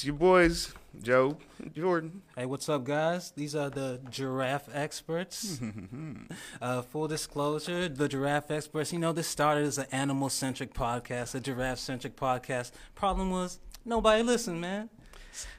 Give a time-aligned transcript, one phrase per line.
[0.00, 1.36] It's your boys, Joe,
[1.76, 2.22] Jordan.
[2.34, 3.32] Hey, what's up, guys?
[3.36, 5.60] These are the giraffe experts.
[6.62, 8.94] uh, full disclosure, the giraffe experts.
[8.94, 12.72] You know, this started as an animal-centric podcast, a giraffe-centric podcast.
[12.94, 14.88] Problem was, nobody listened, man.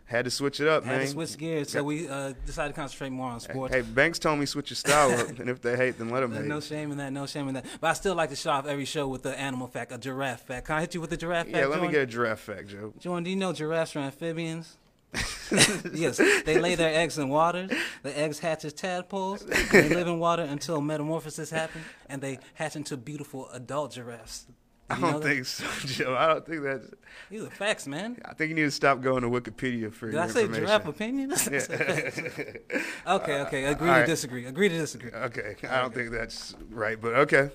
[0.05, 1.05] Had to switch it up, Had man.
[1.05, 3.73] to switch gears, so we uh, decided to concentrate more on sports.
[3.73, 6.33] Hey, Banks told me switch your style up, and if they hate, then let them
[6.33, 6.43] hate.
[6.45, 7.65] no shame in that, no shame in that.
[7.79, 10.41] But I still like to start off every show with the animal fact, a giraffe
[10.41, 10.67] fact.
[10.67, 11.57] Can I hit you with the giraffe fact?
[11.57, 12.93] yeah, let me get a giraffe fact, Joe.
[12.99, 14.77] Jordan, do you know giraffes are amphibians?
[15.93, 17.67] yes, they lay their eggs in water.
[18.03, 19.45] The eggs hatch as tadpoles.
[19.71, 24.45] They live in water until metamorphosis happens, and they hatch into beautiful adult giraffes.
[24.91, 25.27] I don't that?
[25.27, 26.15] think so, Joe.
[26.15, 26.89] I don't think that's.
[27.29, 28.17] These are facts, man.
[28.25, 30.65] I think you need to stop going to Wikipedia for Did your I say information.
[30.67, 31.31] giraffe opinion?
[33.07, 33.63] okay, okay.
[33.65, 34.05] Agree all to right.
[34.05, 34.45] disagree.
[34.45, 35.11] Agree to disagree.
[35.11, 37.49] Okay, I don't think that's right, but okay.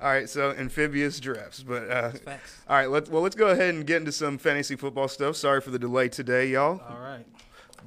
[0.00, 2.56] All right, so amphibious giraffes, but uh, Facts.
[2.68, 5.36] all right, let's well let's go ahead and get into some fantasy football stuff.
[5.36, 6.80] Sorry for the delay today, y'all.
[6.88, 7.24] All right.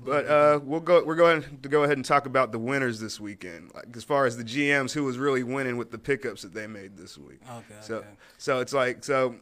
[0.03, 1.03] But uh, we'll go.
[1.03, 3.71] We're going to go ahead and talk about the winners this weekend.
[3.73, 6.67] Like as far as the GMs, who was really winning with the pickups that they
[6.67, 7.39] made this week.
[7.49, 7.75] Okay.
[7.81, 8.07] So, okay.
[8.37, 9.35] so it's like so.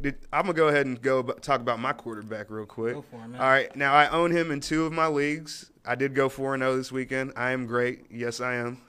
[0.00, 2.94] Did, I'm gonna go ahead and go about, talk about my quarterback real quick.
[2.94, 3.40] Go for it, man.
[3.40, 5.72] All right, now I own him in two of my leagues.
[5.84, 7.32] I did go four and zero this weekend.
[7.34, 8.04] I am great.
[8.08, 8.80] Yes, I am.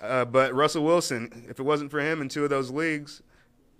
[0.00, 3.20] Uh, but Russell Wilson, if it wasn't for him in two of those leagues,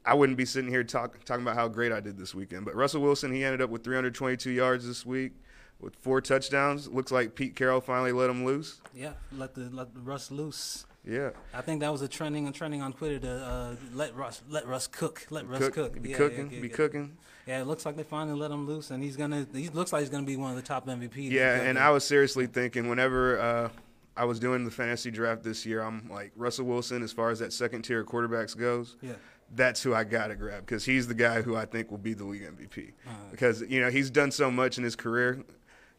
[0.04, 2.64] I wouldn't be sitting here talk, talking about how great I did this weekend.
[2.64, 5.32] But Russell Wilson, he ended up with 322 yards this week
[5.80, 6.88] with four touchdowns.
[6.88, 8.80] Looks like Pete Carroll finally let him loose.
[8.94, 9.12] Yeah.
[9.32, 10.86] Let the let Russ loose.
[11.06, 14.66] Yeah, I think that was a trending trending on Twitter to uh, let Russ let
[14.66, 15.26] Russ cook.
[15.28, 16.02] Let Russ Cook- cook.
[16.02, 16.74] be Yeah, cooking, yeah, be yeah.
[16.74, 17.18] cooking.
[17.46, 19.46] Yeah, it looks like they finally let him loose, and he's gonna.
[19.52, 21.30] He looks like he's gonna be one of the top MVPs.
[21.30, 23.68] Yeah, and I was seriously thinking whenever uh,
[24.16, 27.38] I was doing the fantasy draft this year, I'm like Russell Wilson as far as
[27.41, 28.96] that second tier of quarterbacks goes.
[29.02, 29.12] Yeah.
[29.54, 32.14] That's who I got to grab because he's the guy who I think will be
[32.14, 32.92] the league MVP.
[33.06, 33.14] Uh-huh.
[33.30, 35.44] Because you know he's done so much in his career,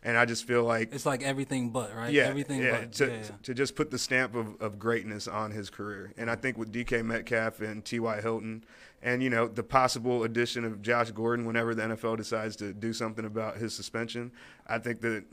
[0.05, 2.13] and I just feel like It's like everything but right.
[2.13, 2.93] yeah, everything yeah, but.
[2.93, 6.13] to, yeah, to just put the stamp of, of greatness on his career.
[6.15, 8.21] And I think with DK Metcalf and T.Y.
[8.21, 8.63] Hilton,
[9.01, 12.93] and you know the possible addition of Josh Gordon whenever the NFL decides to do
[12.93, 14.31] something about his suspension,
[14.67, 15.25] I think that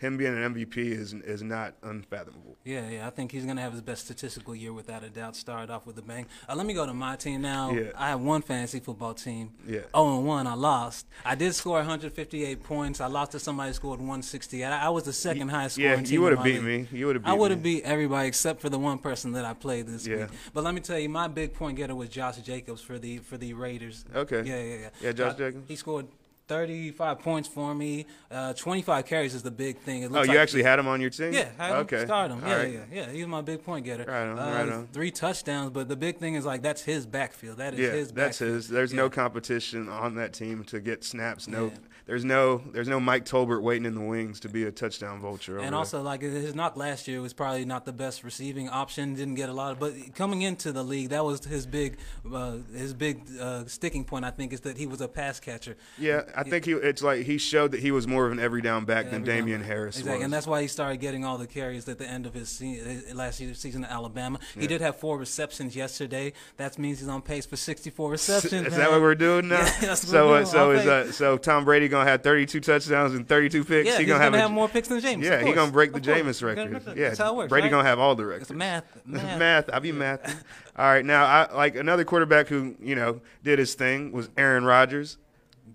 [0.00, 2.56] him being an MVP is is not unfathomable.
[2.64, 3.06] Yeah, yeah.
[3.06, 5.36] I think he's gonna have his best statistical year without a doubt.
[5.36, 6.26] Start off with a bang.
[6.48, 7.70] Uh, let me go to my team now.
[7.72, 7.90] Yeah.
[7.96, 9.52] I have one fantasy football team.
[9.66, 9.80] Yeah.
[9.92, 11.06] Oh, and one I lost.
[11.24, 13.00] I did score 158 points.
[13.00, 14.64] I lost to somebody who scored 160.
[14.64, 16.12] I, I was the second highest scoring Yeah, team.
[16.14, 16.90] you would have beat league.
[16.92, 16.98] me.
[16.98, 19.44] You would have beat I would have beat everybody except for the one person that
[19.44, 20.16] I played this Yeah.
[20.16, 20.28] week.
[20.54, 23.36] But let me tell you, my big point getter was Josh Jacobs for the for
[23.36, 24.04] the Raiders.
[24.14, 24.42] Okay.
[24.46, 24.88] Yeah, yeah, yeah.
[25.02, 25.68] Yeah, Josh Uh, Jacobs.
[25.68, 26.06] He scored
[26.54, 28.06] 35 points for me.
[28.28, 30.02] Uh, 25 carries is the big thing.
[30.02, 31.32] It Oh, you like actually had him on your team?
[31.32, 32.04] yeah, had him, okay.
[32.04, 32.42] start him.
[32.44, 32.72] Yeah, right.
[32.72, 33.10] yeah, yeah.
[33.12, 34.04] He was my big point getter.
[34.04, 34.88] Right on, uh, right on.
[34.92, 37.58] Three touchdowns, but the big thing is like that's his backfield.
[37.58, 38.08] That is Yeah, his.
[38.12, 38.54] that's backfield.
[38.56, 38.68] his.
[38.68, 38.96] There's Yeah.
[39.02, 41.46] no competition on that team to get snaps.
[41.46, 41.70] No, Yeah.
[42.06, 45.58] there's no, there's no Mike Tolbert waiting in the wings to be a touchdown vulture.
[45.58, 45.74] And there.
[45.76, 49.14] also, like his knock last year was probably not the best receiving option.
[49.14, 51.98] Didn't get a lot, of, but coming into the league, that was his big,
[52.32, 54.24] uh, his big uh, sticking point.
[54.24, 55.76] I think is that he was a pass catcher.
[55.96, 56.72] Yeah, I think he.
[56.72, 59.26] It's like he showed that he was more of an every down back than Every
[59.26, 59.36] time.
[59.36, 60.24] Damien Harris Exactly, was.
[60.24, 63.04] and that's why he started getting all the carries at the end of his se-
[63.10, 64.38] uh, last year's season at Alabama.
[64.58, 66.32] He did have four receptions yesterday.
[66.56, 68.52] That means he's on pace for 64 receptions.
[68.52, 68.78] is man.
[68.78, 69.60] that what we're doing now?
[69.80, 73.64] Yeah, so, uh, so is uh, so Tom Brady gonna have 32 touchdowns and 32
[73.64, 73.86] picks?
[73.86, 75.24] Yeah, he he's gonna, gonna, have more picks than Jameis.
[75.24, 76.00] Yeah, of he gonna break the.
[76.00, 76.82] Jameis record.
[76.96, 77.48] Yeah, that's how it works.
[77.50, 77.70] Brady right?
[77.70, 78.50] gonna have all the records.
[78.50, 78.84] It's math.
[79.04, 79.38] Math.
[79.38, 79.70] math.
[79.72, 80.44] I be math.
[80.76, 84.64] All right, now I like another quarterback who you know did his thing was Aaron
[84.64, 85.18] Rodgers.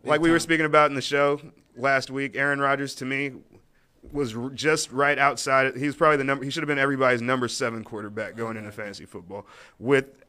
[0.03, 1.39] Like we were speaking about in the show
[1.77, 3.31] last week, Aaron Rodgers to me
[4.11, 5.75] was r- just right outside.
[5.75, 6.43] He's probably the number.
[6.45, 9.45] He should have been everybody's number seven quarterback going into fantasy football
[9.79, 10.23] with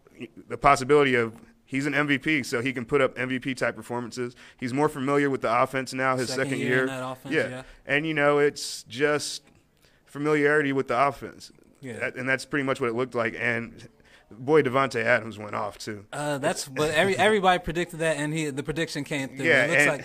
[0.48, 1.34] the possibility of.
[1.68, 4.36] He's an MVP, so he can put up MVP type performances.
[4.56, 6.16] He's more familiar with the offense now.
[6.16, 7.62] His Second second, year year, in that offense, yeah.
[7.84, 9.42] and you know it's just
[10.04, 11.50] familiarity with the offense.
[11.80, 11.94] Yeah.
[11.98, 13.34] That- and that's pretty much what it looked like.
[13.36, 13.88] And
[14.30, 16.04] boy, Davante Adams went off too.
[16.12, 19.46] Uh, that's but every everybody predicted that, and he the prediction came through.
[19.46, 20.04] Yeah, it looks and- like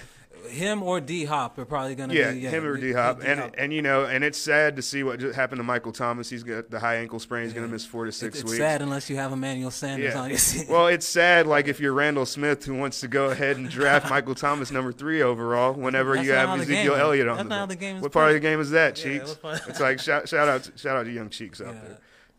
[0.50, 3.22] him or D Hop are probably going to Yeah, be yeah, him or D- Hop,
[3.24, 6.32] and and you know, and it's sad to see what just happened to Michael Thomas.
[6.32, 7.44] He's got the high ankle sprain.
[7.44, 8.58] He's going to miss four to six it's weeks.
[8.58, 10.66] sad unless you have Emmanuel Sanders on your team.
[10.68, 11.46] well, it's sad.
[11.46, 14.92] Like if you're Randall Smith, who wants to go ahead and draft Michael Thomas number
[14.92, 16.96] three overall, whenever That's you have the game Ezekiel.
[16.96, 19.38] Elliott on That's the not the game What part of the game is that, Cheeks?
[19.68, 21.82] it's like shout, shout out, shout out to young Cheeks out Yeah.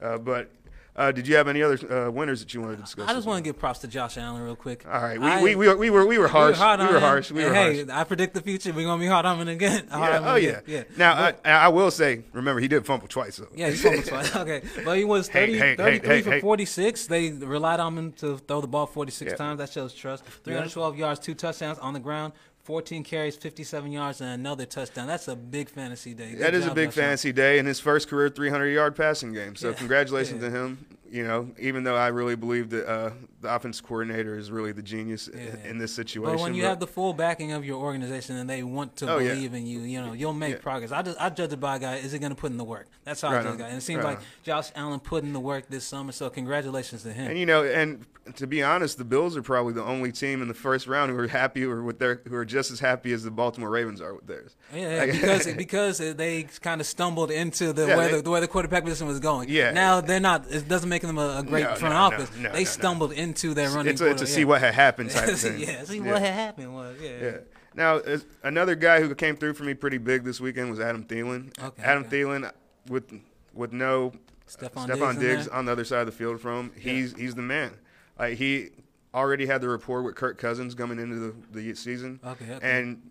[0.00, 0.12] there.
[0.14, 0.50] Uh, but
[0.94, 3.08] Uh, did you have any other uh, winners that you wanted to discuss?
[3.08, 4.84] I just want to give props to Josh Allen real quick.
[4.86, 6.58] All right, we, I- we, we, were, we were we were harsh.
[6.58, 7.00] hard We were him.
[7.00, 7.30] harsh.
[7.32, 7.88] We were hey, harsh.
[7.90, 8.74] I predict the future.
[8.74, 9.86] We're gonna be hard on him again.
[9.90, 10.60] Hard Yeah, oh yeah.
[10.66, 10.82] yeah.
[10.98, 13.48] Now But- I, I will say, remember he did fumble twice though.
[13.54, 14.36] Yeah, he fumbled twice.
[14.42, 16.40] Okay, but he was 30, hey, hey, 33 hey, for hey.
[16.42, 17.06] 46.
[17.06, 19.36] They relied on him to throw the ball 46 Yeah.
[19.36, 19.58] times.
[19.58, 20.24] That shows trust.
[20.44, 25.06] 312 yards, two touchdowns on the ground, 14 carries, 57 yards, and another touchdown.
[25.08, 26.30] That's a big fantasy day.
[26.32, 29.56] Good That is a big fantasy day in his first career 300 yard passing game.
[29.56, 29.74] So Yeah.
[29.74, 30.48] congratulations Yeah.
[30.50, 30.86] to him.
[31.12, 33.10] You know, even though I really believe that uh,
[33.42, 35.56] the offense coordinator is really the genius Yeah.
[35.68, 36.36] in this situation.
[36.36, 39.18] But when you have the full backing of your organization and they want to Oh,
[39.18, 39.34] yeah.
[39.34, 40.60] believe in you, you know, you'll make Yeah.
[40.62, 40.90] progress.
[40.90, 42.64] I just I judge it by a guy, is he going to put in the
[42.64, 42.86] work?
[43.04, 43.54] That's how I judge on.
[43.56, 43.68] a guy.
[43.68, 44.24] And it seems Right like on.
[44.42, 47.28] Josh Allen put in the work this summer, so congratulations to him.
[47.30, 48.06] and you know, and
[48.36, 51.18] to be honest, the Bills are probably the only team in the first round who
[51.18, 54.14] are happy or with their who are just as happy as the Baltimore Ravens are
[54.14, 54.54] with theirs.
[54.74, 58.30] Yeah, Like- because because they kind of stumbled into the Yeah, where they- the, the
[58.30, 59.48] way the quarterback position was going.
[59.50, 59.72] Yeah.
[59.72, 60.46] Now they're not.
[60.50, 62.36] It doesn't make them a, a great No, front no, office.
[62.38, 63.92] no, they stumbled into their running.
[63.92, 65.60] It's a, it's a quarter- see what had happened type thing.
[65.60, 66.12] yeah, see Yeah.
[66.12, 67.10] what had happened was yeah.
[67.20, 67.36] Yeah.
[67.74, 68.00] Now,
[68.42, 71.58] another guy who came through for me pretty big this weekend was Adam Thielen.
[71.62, 72.22] Okay, Adam okay.
[72.22, 72.50] Thielen
[72.88, 73.12] with
[73.54, 74.12] with no
[74.48, 76.72] Stefon uh, Stefon Diggs Diggs on the other side of the field from him.
[76.78, 77.72] He's he's the man.
[78.18, 78.70] Like he
[79.14, 82.58] already had the rapport with Kirk Cousins coming into the, the season, Okay, okay.
[82.78, 83.10] and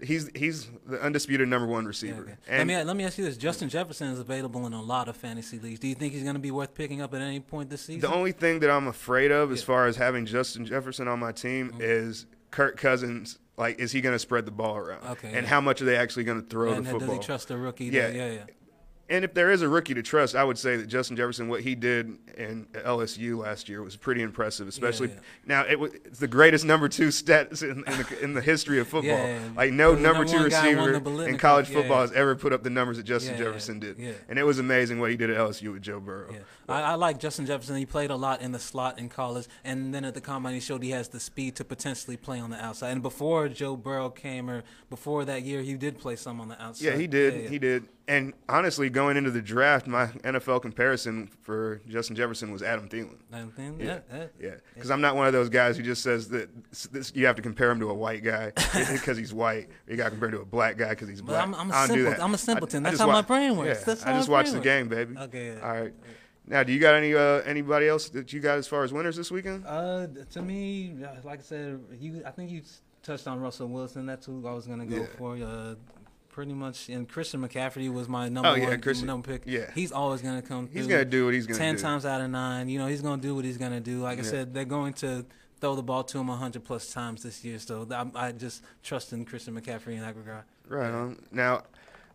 [0.00, 2.22] he's he's the undisputed number one receiver.
[2.22, 2.58] okay.
[2.58, 5.08] Let me uh, let me ask you this: Justin Jefferson is available in a lot
[5.08, 5.80] of fantasy leagues.
[5.80, 8.00] Do you think he's going to be worth picking up at any point this season?
[8.00, 9.66] the only thing that I'm afraid of, as Yeah.
[9.66, 11.80] far as having Justin Jefferson on my team, mm-hmm.
[11.80, 13.38] is Kirk Cousins.
[13.58, 15.02] Like, is he going to spread the ball around?
[15.12, 15.46] Okay, And yeah.
[15.46, 17.86] how much are they actually going to throw and the does he trust the rookie?
[17.86, 18.08] Yeah.
[18.08, 18.44] Yeah, yeah, yeah.
[19.08, 21.60] And if there is a rookie to trust, I would say that Justin Jefferson, what
[21.60, 24.66] he did in LSU last year, was pretty impressive.
[24.66, 25.20] Especially yeah.
[25.46, 28.80] now, it was it's the greatest number two stats in, in, the, in the history
[28.80, 29.10] of football.
[29.10, 29.50] Yeah, yeah, yeah.
[29.56, 32.08] Like no number number two one guy won receiver in college Yeah, football yeah.
[32.08, 34.12] has ever put up the numbers that Justin Yeah, yeah, Jefferson did, yeah.
[34.28, 36.32] and it was amazing what he did at LSU with Joe Burrow.
[36.32, 36.38] Yeah.
[36.68, 37.76] I, I like Justin Jefferson.
[37.76, 40.60] He played a lot in the slot in college, and then at the combine, he
[40.60, 42.90] showed he has the speed to potentially play on the outside.
[42.90, 46.60] And before Joe Burrow came, or before that year, he did play some on the
[46.60, 46.86] outside.
[46.86, 47.34] Yeah, he did.
[47.34, 47.48] Yeah, yeah.
[47.48, 47.88] He did.
[48.08, 53.16] And honestly, going into the draft, my NFL comparison for Justin Jefferson was Adam Thielen.
[53.32, 53.98] I think- Yeah.
[54.08, 54.26] yeah, yeah.
[54.38, 56.48] Yeah, because I'm not one of those guys who just says that
[56.92, 58.52] this, you have to compare him to a white guy
[58.92, 59.68] because he's white.
[59.88, 61.40] You got to compare him to a black guy because he's But black.
[61.40, 62.18] I'm- I'm a I don't do simpleton.
[62.20, 62.24] that.
[62.24, 62.86] I'm a simpleton.
[62.86, 63.78] I- I That's just how my brain works.
[63.80, 65.16] Yeah, That's I just my watch the game, baby.
[65.18, 65.46] Okay.
[65.54, 65.60] yeah.
[65.68, 65.94] All right.
[66.48, 69.16] Now, do you got any uh, anybody else that you got as far as winners
[69.16, 69.64] this weekend?
[69.66, 72.22] Uh, to me, uh, like I said, you.
[72.24, 72.62] I think you
[73.02, 74.06] touched on Russell Wilson.
[74.06, 75.06] That's who I was gonna go Yeah.
[75.18, 75.34] for.
[75.36, 75.74] Uh,
[76.36, 79.44] pretty much, and Christian McCaffrey was my oh, number Oh, yeah, one Christian- number pick.
[79.46, 79.70] yeah.
[79.74, 80.68] he's always gonna come.
[80.70, 81.80] He's gonna do what he's gonna ten do.
[81.80, 82.68] times out of nine.
[82.68, 84.02] You know, he's gonna do what he's gonna do.
[84.02, 85.24] Like I said, they're going to
[85.62, 87.58] throw the ball to him hundred plus times this year.
[87.58, 90.44] So I, I just trust in Christian McCaffrey in that regard.
[90.68, 91.22] Right on.
[91.32, 91.62] Now,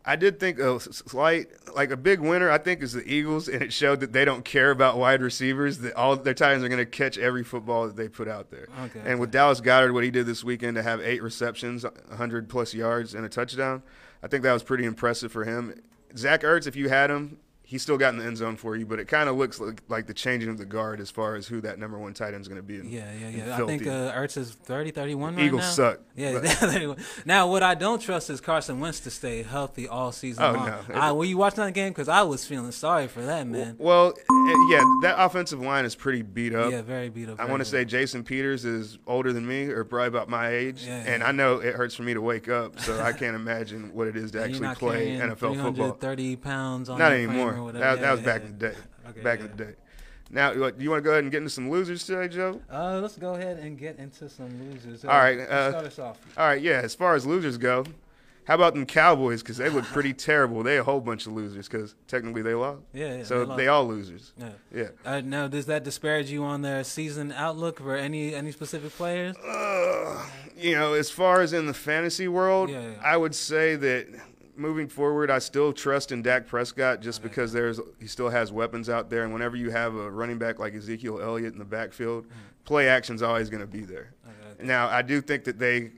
[0.04, 3.62] I did think a slight, like a big winner, I think, is the Eagles, and
[3.62, 5.80] it showed that they don't care about wide receivers.
[5.80, 8.50] That all their tight ends are going to catch every football that they put out
[8.50, 8.68] there.
[8.86, 12.50] Okay, And with Dallas Goedert, what he did this weekend to have eight receptions, 100
[12.50, 13.84] plus yards, and a touchdown,
[14.24, 15.82] I think that was pretty impressive for him.
[16.16, 17.38] Zach Ertz, if you had him,
[17.72, 19.82] he still got in the end zone for you, but it kind of looks like,
[19.88, 22.42] like the changing of the guard as far as who that number one tight end
[22.42, 22.76] is going to be.
[22.76, 23.56] In, Yeah, yeah, yeah.
[23.64, 25.70] I think uh, Ertz is 30, 31 right Eagles now.
[25.70, 26.00] suck.
[26.18, 26.96] Yeah.
[27.26, 30.66] Now, what I don't trust is Carson Wentz to stay healthy all season Oh, long.
[30.66, 30.80] no.
[30.96, 31.94] I, were you watching that game?
[31.94, 33.78] Because I was feeling sorry for that man.
[33.80, 36.72] Well, eh, yeah, that offensive line is pretty beat up.
[36.74, 37.40] yeah, very beat up.
[37.40, 37.86] I want to say.
[37.86, 41.28] Jason Peters is older than me, or probably about my age, Yeah, and yeah.
[41.30, 44.18] I know it hurts for me to wake up, so I can't imagine what it
[44.18, 45.92] is to actually play NFL football.
[45.94, 47.61] Thirty pounds on Not anymore.
[47.62, 47.84] Or whatever.
[47.84, 48.76] That, Yeah, that was back in the day.
[49.10, 49.74] Okay, back in the day.
[50.30, 52.62] Now, what, you want to go ahead and get into some losers today, Joe?
[52.72, 55.04] Uh, let's go ahead and get into some losers.
[55.04, 56.20] All right, let's uh, start us off.
[56.38, 56.80] All right, yeah.
[56.82, 57.84] As far as losers go,
[58.46, 59.42] how about them Cowboys?
[59.42, 60.64] Because they look pretty terrible.
[60.64, 62.82] They a whole bunch of losers because technically they lost.
[62.94, 63.24] Yeah, yeah.
[63.24, 64.32] so they they, all losers.
[64.38, 64.50] Yeah.
[64.74, 64.88] Yeah.
[65.06, 69.36] Uh, now, does that disparage you on their season outlook for any any specific players?
[69.38, 70.26] Uh,
[70.58, 72.96] you know, as far as in the fantasy world, Yeah, yeah.
[73.04, 74.08] I would say that
[74.62, 78.90] moving forward, I still trust in Dak Prescott just because there's he still has weapons
[78.90, 82.28] out there, and whenever you have a running back like Ezekiel Elliott in the backfield,
[82.64, 84.14] play action's always going to be there.
[84.62, 85.90] Now, I do think that they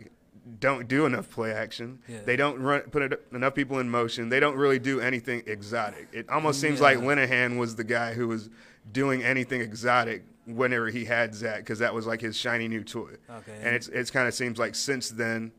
[0.59, 1.99] don't do enough play action.
[2.07, 2.19] Yeah.
[2.25, 4.29] They don't run, put it, enough people in motion.
[4.29, 6.07] They don't really do anything exotic.
[6.13, 6.83] It almost seems Yeah.
[6.85, 8.49] like Linehan was the guy who was
[8.91, 13.11] doing anything exotic whenever he had Zach because that was like his shiny new toy.
[13.29, 13.57] Okay.
[13.61, 15.51] And it's it's kind of seems like since then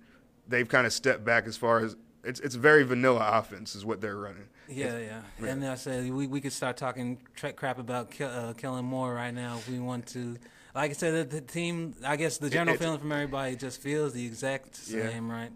[0.49, 4.01] they've kind of stepped back as far as it's it's very vanilla offense is what
[4.01, 4.49] they're running.
[4.69, 5.21] Yeah, yeah.
[5.41, 5.49] Yeah.
[5.49, 7.19] And I said we, we could start talking
[7.57, 10.37] crap about Ke- uh, Kellen Moore right now if we want to.
[10.75, 11.95] Like I said, the, the team.
[12.05, 15.09] I guess the general it's- feeling from everybody just feels the exact Yeah.
[15.11, 15.53] same, right?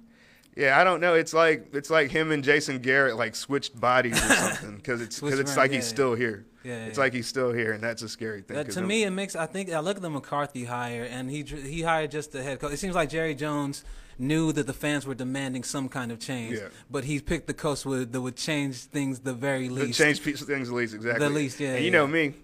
[0.56, 1.14] Yeah, I don't know.
[1.14, 5.20] It's like it's like him and Jason Garrett like switched bodies or something because it's
[5.20, 5.94] because it's around, like yeah, he's yeah.
[5.94, 6.46] still here.
[6.64, 7.04] Yeah, it's yeah.
[7.04, 8.56] like he's still here, and that's a scary thing.
[8.56, 9.36] That, 'cause to me, it makes.
[9.36, 12.58] I think I look at the McCarthy hire, and he he hired just the head
[12.58, 12.72] coach.
[12.72, 13.84] It seems like Jerry Jones
[14.18, 16.68] knew that the fans were demanding some kind of change, Yeah.
[16.90, 19.98] but he picked the coach would, that would change things the very least.
[19.98, 21.26] Change things the least, exactly.
[21.26, 21.98] The least, yeah, And you yeah.
[21.98, 22.34] know me,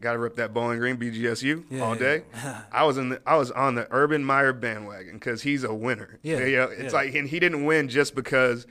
[0.00, 1.98] got to rip that Bowling Green BGSU Yeah, all yeah.
[2.00, 2.22] day.
[2.72, 6.18] I was in the, I was on the Urban Meyer bandwagon because he's a winner.
[6.22, 6.98] Yeah, you know, it's yeah.
[6.98, 8.66] like and he didn't win just because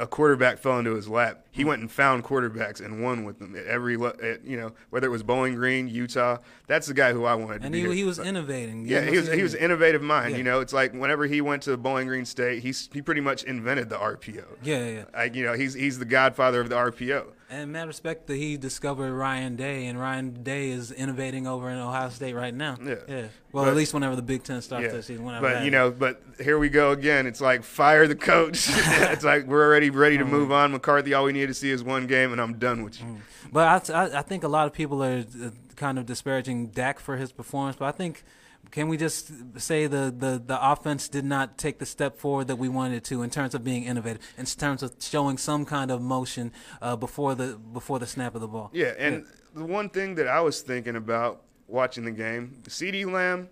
[0.00, 1.46] a quarterback fell into his lap.
[1.50, 5.06] He went and found quarterbacks and won with them at every at, you know whether
[5.06, 6.38] it was Bowling Green, Utah.
[6.66, 7.62] That's the guy who I wanted.
[7.62, 8.86] and to he, be he was innovating.
[8.86, 10.32] Yeah, he was he was innovative mind.
[10.32, 10.36] Yeah.
[10.38, 13.44] You know, it's like whenever he went to Bowling Green State, he's he pretty much
[13.44, 14.44] invented the RPO.
[14.62, 15.04] Yeah, yeah.
[15.12, 17.26] Like you know, he's he's the godfather of the RPO.
[17.50, 21.78] And mad respect that he discovered Ryan Day, and Ryan Day is innovating over in
[21.78, 22.78] Ohio State right now.
[22.82, 22.94] Yeah.
[23.08, 23.26] yeah.
[23.52, 25.90] Well, But- at least whenever the Big Ten starts this season, whenever but you know,
[25.90, 27.26] but here we go again.
[27.26, 28.68] It's like fire the coach.
[28.70, 30.72] it's like we're already ready Oh, to move on.
[30.72, 33.06] McCarthy, all we need to see is one game, and I'm done with you.
[33.06, 33.18] Mm.
[33.52, 37.16] But I, I, think a lot of people are uh, kind of disparaging Dak for
[37.16, 37.76] his performance.
[37.76, 38.22] But I think,
[38.70, 42.56] can we just say the, the, the offense did not take the step forward that
[42.56, 45.90] we wanted it to in terms of being innovative, in terms of showing some kind
[45.90, 48.70] of motion uh, before the before the snap of the ball.
[48.72, 53.48] Yeah, and the one thing that I was thinking about watching the game, CeeDee Lamb,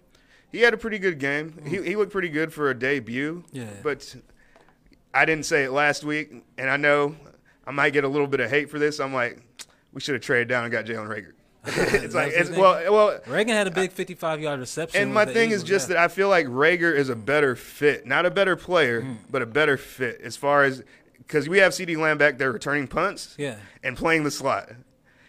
[0.50, 1.62] he had a pretty good game.
[1.66, 3.44] He he looked pretty good for a debut.
[3.52, 3.68] Yeah.
[3.82, 4.16] But
[5.14, 7.16] I didn't say it last week, and I know
[7.66, 8.98] I might get a little bit of hate for this.
[9.00, 9.40] I'm like,
[9.92, 11.32] we should have traded down and got Jalen Reagor.
[11.66, 15.02] it's like it's, well, well, Reagor had a big 55 yard reception.
[15.02, 15.96] And my thing is just yeah.
[15.96, 19.16] that I feel like Rager is a better fit, not a better player, Mm.
[19.30, 20.82] but a better fit as far as
[21.18, 23.56] because we have CeeDee Lamb back there returning punts Yeah.
[23.82, 24.70] and playing the slot.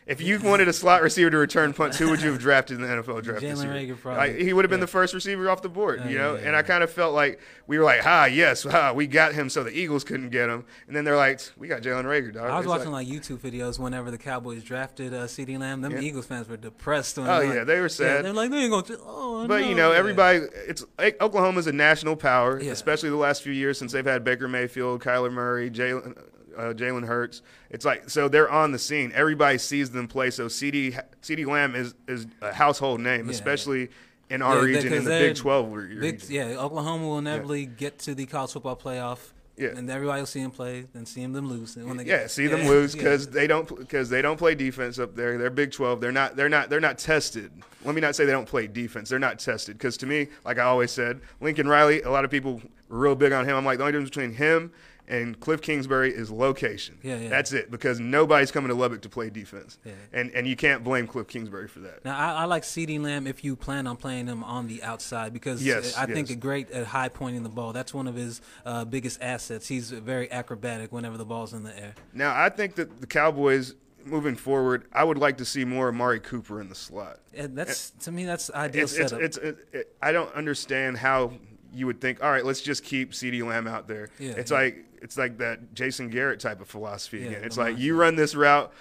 [0.09, 2.81] If you wanted a slot receiver to return punts, who would you have drafted in
[2.81, 3.41] the NFL draft?
[3.41, 3.69] this Jalen?
[3.71, 4.27] Reagor probably.
[4.33, 4.85] Like, he would have been Yeah.
[4.85, 6.33] the first receiver off the board, Uh, you know.
[6.35, 9.33] yeah, and I kind of felt like we were like, "Ha, yes, ha, we got
[9.35, 12.33] him, so the Eagles couldn't get him." And then they're like, "We got Jalen Reagor,
[12.33, 15.59] dog." I was It's watching like, like, YouTube videos whenever the Cowboys drafted uh, CeeDee
[15.59, 15.81] Lamb.
[15.81, 15.99] Them Yeah.
[15.99, 17.17] Eagles fans were depressed.
[17.19, 18.25] When Oh, like- yeah, they were sad.
[18.25, 18.99] they're like, they ain't gonna.
[19.05, 19.67] Oh, But no.
[19.69, 19.99] you know, Yeah.
[19.99, 20.39] everybody.
[20.67, 22.71] It's like, Oklahoma's a national power, Yeah.
[22.71, 26.17] especially the last few years since they've had Baker Mayfield, Kyler Murray, Jalen.
[26.59, 27.41] Uh, Jalen Hurts.
[27.69, 29.11] It's like so they're on the scene.
[29.15, 30.29] Everybody sees them play.
[30.29, 33.31] So CeeDee CeeDee Lamb is is a household name, Yeah.
[33.31, 33.89] especially
[34.29, 37.97] in our Yeah, region in the Big Twelve re- Big, yeah, Oklahoma will inevitably get
[37.99, 39.19] to the college football playoff.
[39.57, 39.71] Yeah.
[39.75, 41.75] and everybody will see them play and see them lose.
[41.75, 43.03] And when they Yeah, get, see them yeah, lose yeah.
[43.03, 45.37] because they don't because they don't play defense up there.
[45.37, 45.99] They're Big Twelve.
[45.99, 46.37] They're not.
[46.37, 46.69] They're not.
[46.69, 47.51] They're not tested.
[47.83, 49.09] Let me not say they don't play defense.
[49.09, 52.01] They're not tested because to me, like I always said, Lincoln Riley.
[52.03, 53.57] A lot of people were real big on him.
[53.57, 54.71] I'm like the only difference between him
[55.09, 56.99] and Cliff Kingsbury is location.
[57.01, 57.29] Yeah, yeah.
[57.29, 59.77] That's it because nobody's coming to Lubbock to play defense.
[59.83, 59.93] Yeah.
[60.13, 62.05] And and you can't blame Cliff Kingsbury for that.
[62.05, 65.33] Now I, I like CeeDee Lamb if you plan on playing him on the outside
[65.33, 66.37] because Yes, I think yes.
[66.37, 67.73] a great at high pointing the ball.
[67.73, 69.67] That's one of his uh, biggest assets.
[69.67, 71.95] He's very acrobatic whenever the ball's in the air.
[72.13, 73.75] Now I think that the Cowboys
[74.05, 77.19] moving forward, I would like to see more Amari Cooper in the slot.
[77.33, 79.21] And that's to me that's ideal it's, it's, setup.
[79.23, 81.33] it's, it, it, I don't understand how
[81.73, 82.23] you would think.
[82.23, 84.09] All right, let's just keep CeeDee Lamb out there.
[84.19, 84.57] Yeah, it's yeah.
[84.57, 87.43] like it's like that Jason Garrett type of philosophy Yeah, again.
[87.43, 88.71] It's like you run this route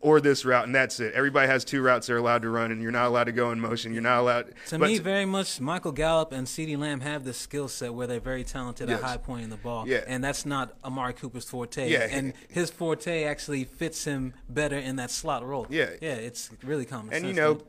[0.00, 1.14] or this route, and that's it.
[1.14, 3.58] Everybody has two routes they're allowed to run, and you're not allowed to go in
[3.58, 3.94] motion.
[3.94, 4.52] You're not allowed.
[4.66, 8.06] To but me, very much Michael Gallup and CeeDee Lamb have the skill set where
[8.06, 8.98] they're very talented Yes.
[8.98, 9.88] at high pointing the ball.
[9.88, 10.04] Yeah.
[10.06, 11.90] And that's not Amari Cooper's forte.
[11.90, 12.06] Yeah.
[12.10, 15.66] And his forte actually fits him better in that slot role.
[15.70, 15.88] Yeah.
[16.02, 17.34] Yeah, it's really common and sense.
[17.34, 17.60] you know.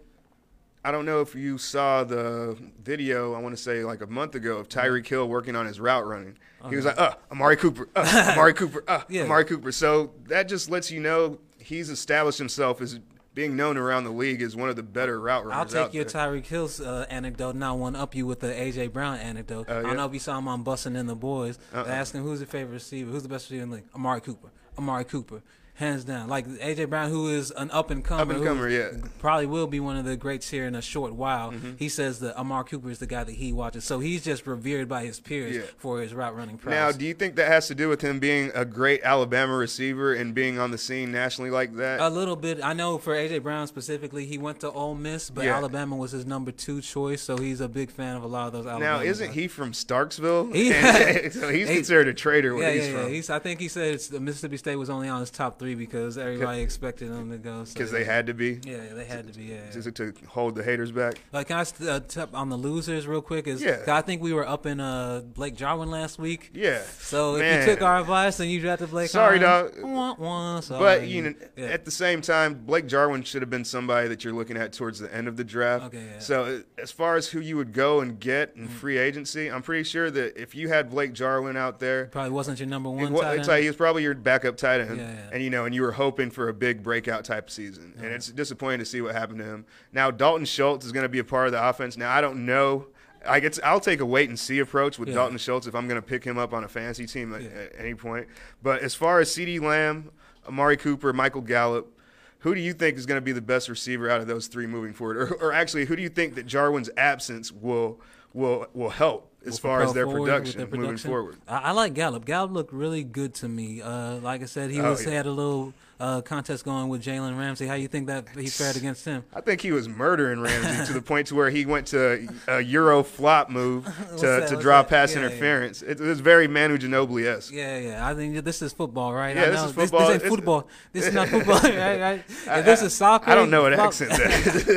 [0.86, 3.34] I don't know if you saw the video.
[3.34, 6.06] I want to say like a month ago of Tyreek Hill working on his route
[6.06, 6.38] running.
[6.70, 9.24] He was like, "Uh, Amari Cooper, uh, Amari Cooper, uh, Yeah.
[9.24, 13.00] Amari Cooper." So that just lets you know he's established himself as
[13.34, 15.74] being known around the league as one of the better route runners.
[15.74, 16.28] I'll take your there.
[16.30, 19.68] Tyreek Hill's uh, anecdote and one up you with the AJ Brown anecdote.
[19.68, 19.82] I yeah?
[19.82, 21.58] don't know if you saw him on Busting in the Boys.
[21.74, 22.06] Uh-uh.
[22.06, 23.86] Him who's your favorite receiver, who's the best receiver in the league.
[23.96, 24.52] Amari Cooper.
[24.78, 25.42] Amari Cooper.
[25.78, 26.30] Hands down.
[26.30, 28.22] Like AJ Brown, who is an up and comer.
[28.22, 28.80] Up-and-comer, yeah.
[28.92, 29.08] Mm-hmm.
[29.20, 31.54] Probably will be one of the greats here in a short while.
[31.78, 33.84] He says that Amari Cooper is the guy that he watches.
[33.84, 35.62] So he's just revered by his peers Yeah.
[35.78, 36.94] for his route running Prowess.
[36.94, 40.14] Now, do you think that has to do with him being a great Alabama receiver
[40.14, 42.00] and being on the scene nationally like that?
[42.00, 42.64] A little bit.
[42.64, 45.58] I know for AJ Brown specifically, he went to Ole Miss, but Yeah.
[45.58, 48.54] Alabama was his number two choice, so he's a big fan of a lot of
[48.54, 49.36] those Alabama now, isn't guys.
[49.36, 50.56] he from Starkville?
[50.56, 50.72] He-
[51.32, 53.10] so he's He- considered a traitor where Yeah, he's yeah, yeah.
[53.10, 55.76] He's, I think he said it's, Mississippi State was only on his top three three
[55.76, 57.64] because everybody expected them to go.
[57.66, 58.12] because so, they yeah.
[58.14, 59.46] had to be Yeah, they had to be.
[59.46, 59.58] Yeah.
[59.72, 61.16] just to hold the haters back.
[61.34, 63.48] Like, can I st- uh, tip on the losers real quick?
[63.48, 63.84] Is Yeah.
[63.88, 66.52] I think we were up in uh, Blake Jarwin last week.
[66.54, 66.82] Yeah.
[67.00, 69.74] So if you took our advice and you drafted Blake, Sorry, dog.
[69.82, 70.80] Wah, wah, sorry.
[70.80, 71.66] But you know, Yeah.
[71.68, 75.00] at the same time, Blake Jarwin should have been somebody that you're looking at towards
[75.00, 75.86] the end of the draft.
[75.86, 76.20] Okay, yeah.
[76.20, 78.64] So uh, as far as who you would go and get Mm-hmm.
[78.64, 82.32] in free agency, I'm pretty sure that if you had Blake Jarwin out there, probably
[82.32, 83.14] wasn't your number one.
[83.14, 83.48] tight it's end.
[83.48, 85.30] like he was probably your backup tight end, Yeah, yeah.
[85.32, 88.16] and you know, and you were hoping for a big breakout type season, and uh-huh.
[88.16, 89.66] it's disappointing to see what happened to him.
[89.94, 91.96] Now Dalton Schultz is going to be a part of the offense.
[91.96, 92.88] Now I don't know.
[93.26, 93.58] I get.
[93.64, 95.16] I'll take a wait and see approach with Yeah.
[95.16, 97.50] Dalton Schultz if I'm going to pick him up on a fantasy team at, Yeah.
[97.50, 98.28] at any point.
[98.62, 100.12] But as far as CeeDee Lamb,
[100.48, 101.92] Amari Cooper, Michael Gallup.
[102.40, 104.68] Who do you think is going to be the best receiver out of those three
[104.68, 108.00] moving forward, or, or actually, who do you think that Jarwin's absence will
[108.34, 111.38] will will help as far as their forward with production, moving forward?
[111.48, 112.26] I, I like Gallup.
[112.26, 113.82] Gallup looked really good to me.
[113.82, 115.12] Uh, like I said, he Oh, was yeah.
[115.12, 117.68] had a little uh, contest going with Jalen Ramsey.
[117.68, 119.24] How you think that he fared against him?
[119.34, 122.62] I think he was murdering Ramsey to the point to where he went to a
[122.62, 123.86] Euro flop move
[124.18, 124.50] to, that?
[124.50, 124.90] to draw that?
[124.90, 125.26] pass Yeah, yeah.
[125.28, 125.82] interference.
[125.82, 127.54] It, was very Manu Ginobili esque.
[127.54, 128.08] Yeah, yeah.
[128.08, 129.36] I think this is football, right?
[129.36, 129.66] Yeah, I this know.
[129.68, 130.08] is football.
[130.08, 130.68] This ain't football.
[130.92, 132.00] This is not football, right?
[132.02, 132.24] right?
[132.28, 134.68] If this is soccer, I don't know what accent that is.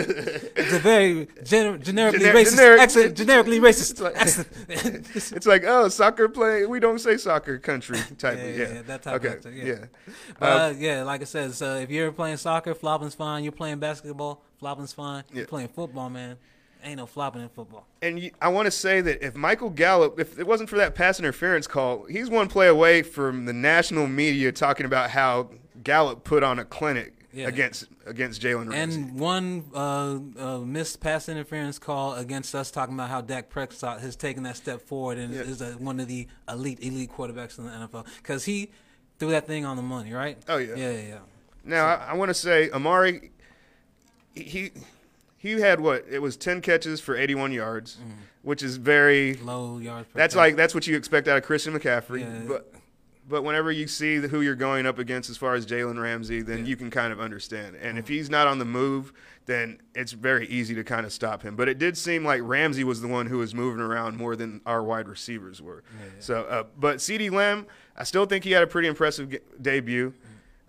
[0.57, 3.17] It's a very gener- generically Gener- racist generic- accent.
[3.17, 4.49] Generically racist like- accent.
[4.69, 6.67] it's like, oh, soccer play.
[6.67, 8.39] We don't say soccer country type.
[8.39, 9.65] Yeah, of, yeah, yeah, yeah, that type of okay, accent, yeah.
[9.65, 9.85] yeah.
[10.39, 13.43] But uh, yeah, like I said, so if you're playing soccer, flopping's fine.
[13.43, 15.25] You're playing basketball, flopping's fine.
[15.31, 15.39] Yeah.
[15.39, 16.37] You're playing football, man.
[16.85, 17.87] Ain't no flopping in football.
[18.03, 20.95] And you, I want to say that if Michael Gallup, if it wasn't for that
[20.95, 25.51] pass interference call, he's one play away from the national media talking about how
[25.83, 27.49] Gallup put on a clinic Yeah.
[27.49, 29.01] against against Jalen Ramsey.
[29.01, 34.01] And one uh, uh, missed pass interference call against us, talking about how Dak Prescott
[34.01, 35.41] has taken that step forward and Yeah.
[35.41, 38.71] is a, one of the elite elite quarterbacks in the NFL because he
[39.19, 40.39] threw that thing on the money, right?
[40.49, 40.75] Oh, yeah.
[40.77, 41.01] yeah, yeah.
[41.09, 41.19] yeah.
[41.65, 43.31] Now I, I want to say Amari,
[44.35, 44.71] he
[45.37, 48.13] he had what it was ten catches for eighty one yards, Mm.
[48.43, 49.35] which is very.
[49.35, 50.09] Low yards.
[50.13, 52.21] Per That's like that's what you expect out of Christian McCaffrey.
[52.21, 52.47] Yeah.
[52.49, 52.73] But
[53.29, 56.41] but whenever you see the, who you're going up against as far as Jalen Ramsey,
[56.41, 56.65] then Yeah.
[56.65, 57.77] you can kind of understand.
[57.77, 57.99] And Mm-hmm.
[57.99, 59.13] if he's not on the move,
[59.49, 61.57] then it's very easy to kind of stop him.
[61.57, 64.61] But it did seem like Ramsey was the one who was moving around more than
[64.67, 65.83] our wide receivers were.
[66.21, 70.13] So, uh, but CeeDee Lamb, I still think he had a pretty impressive ge- debut.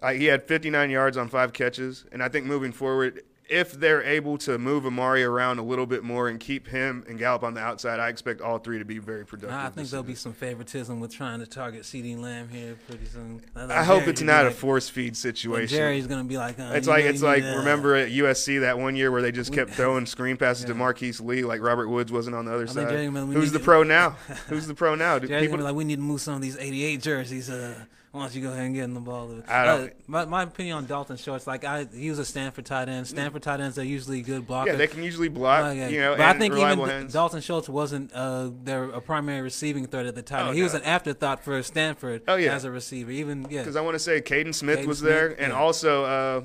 [0.01, 4.03] Uh, he had 59 yards on five catches, and I think moving forward, if they're
[4.03, 7.53] able to move Amari around a little bit more and keep him and Gallup on
[7.55, 9.49] the outside, I expect all three to be very productive.
[9.51, 13.05] Nah, I think there'll be some favoritism with trying to target CeeDee Lamb here pretty
[13.05, 13.41] soon.
[13.55, 15.77] I hope Jerry it's to not a like- force feed situation.
[15.77, 18.77] Jerry's gonna be like, uh, It's like know, it's like uh, remember at USC that
[18.77, 20.77] one year where they just kept throwing screen passes to Yeah.
[20.77, 22.89] Marquise Lee like Robert Woods wasn't on the other I side.
[22.89, 24.11] Jerry we Who's the to- pro now?
[24.47, 25.17] Who's the pro now?
[25.19, 27.49] Do Jerry's people gonna be like, we need to move some of these '88 jerseys.
[27.49, 27.73] Uh,
[28.11, 29.31] why don't you go ahead and get in the ball?
[29.47, 33.07] Uh, my, my opinion on Dalton Schultz, like I, he was a Stanford tight end.
[33.07, 34.65] Stanford tight ends are usually good blockers.
[34.67, 35.87] yeah, they can usually block, Uh, yeah.
[35.89, 37.13] you know, but I think even hands.
[37.13, 40.47] Dalton Schultz wasn't uh, their a primary receiving threat at the time.
[40.47, 42.55] Oh, he was an afterthought for Stanford Oh, yeah.
[42.55, 43.11] as a receiver.
[43.11, 45.59] Even yeah, Because I want to say Kaden Smith Kaden was Smith, there, and yeah.
[45.59, 46.41] also uh,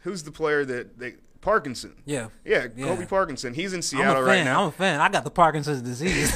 [0.00, 1.92] who's the player that they Parkinson?
[2.06, 2.28] yeah.
[2.44, 2.86] Yeah, Yeah.
[2.86, 3.52] Colby Parkinson.
[3.52, 4.44] He's in I'm Seattle a right fan.
[4.46, 4.62] now.
[4.62, 5.00] I'm a fan.
[5.00, 6.34] I got the Parkinson's disease.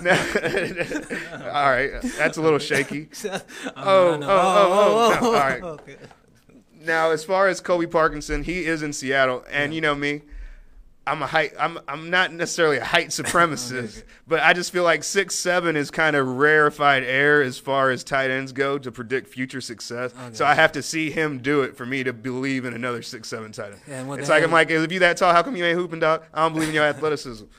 [0.00, 0.12] Now-
[1.52, 3.08] all right, that's a little shaky.
[3.24, 3.42] Oh,
[3.76, 5.62] oh, oh, oh, oh, no, all right.
[5.62, 5.78] Oh,
[6.82, 10.22] now, as far as Colby Parkinson, he is in Seattle, and you know me,
[11.06, 11.52] I'm a height.
[11.58, 15.90] I'm I'm not necessarily a height supremacist, but I just feel like six seven is
[15.90, 20.12] kind of rarefied air as far as tight ends go to predict future success.
[20.32, 23.28] So I have to see him do it for me to believe in another six
[23.28, 23.80] seven tight end.
[23.88, 25.78] Yeah, and what it's like I'm like, if you that tall, how come you ain't
[25.78, 26.22] hooping, dog?
[26.34, 27.46] I don't believe in your athleticism.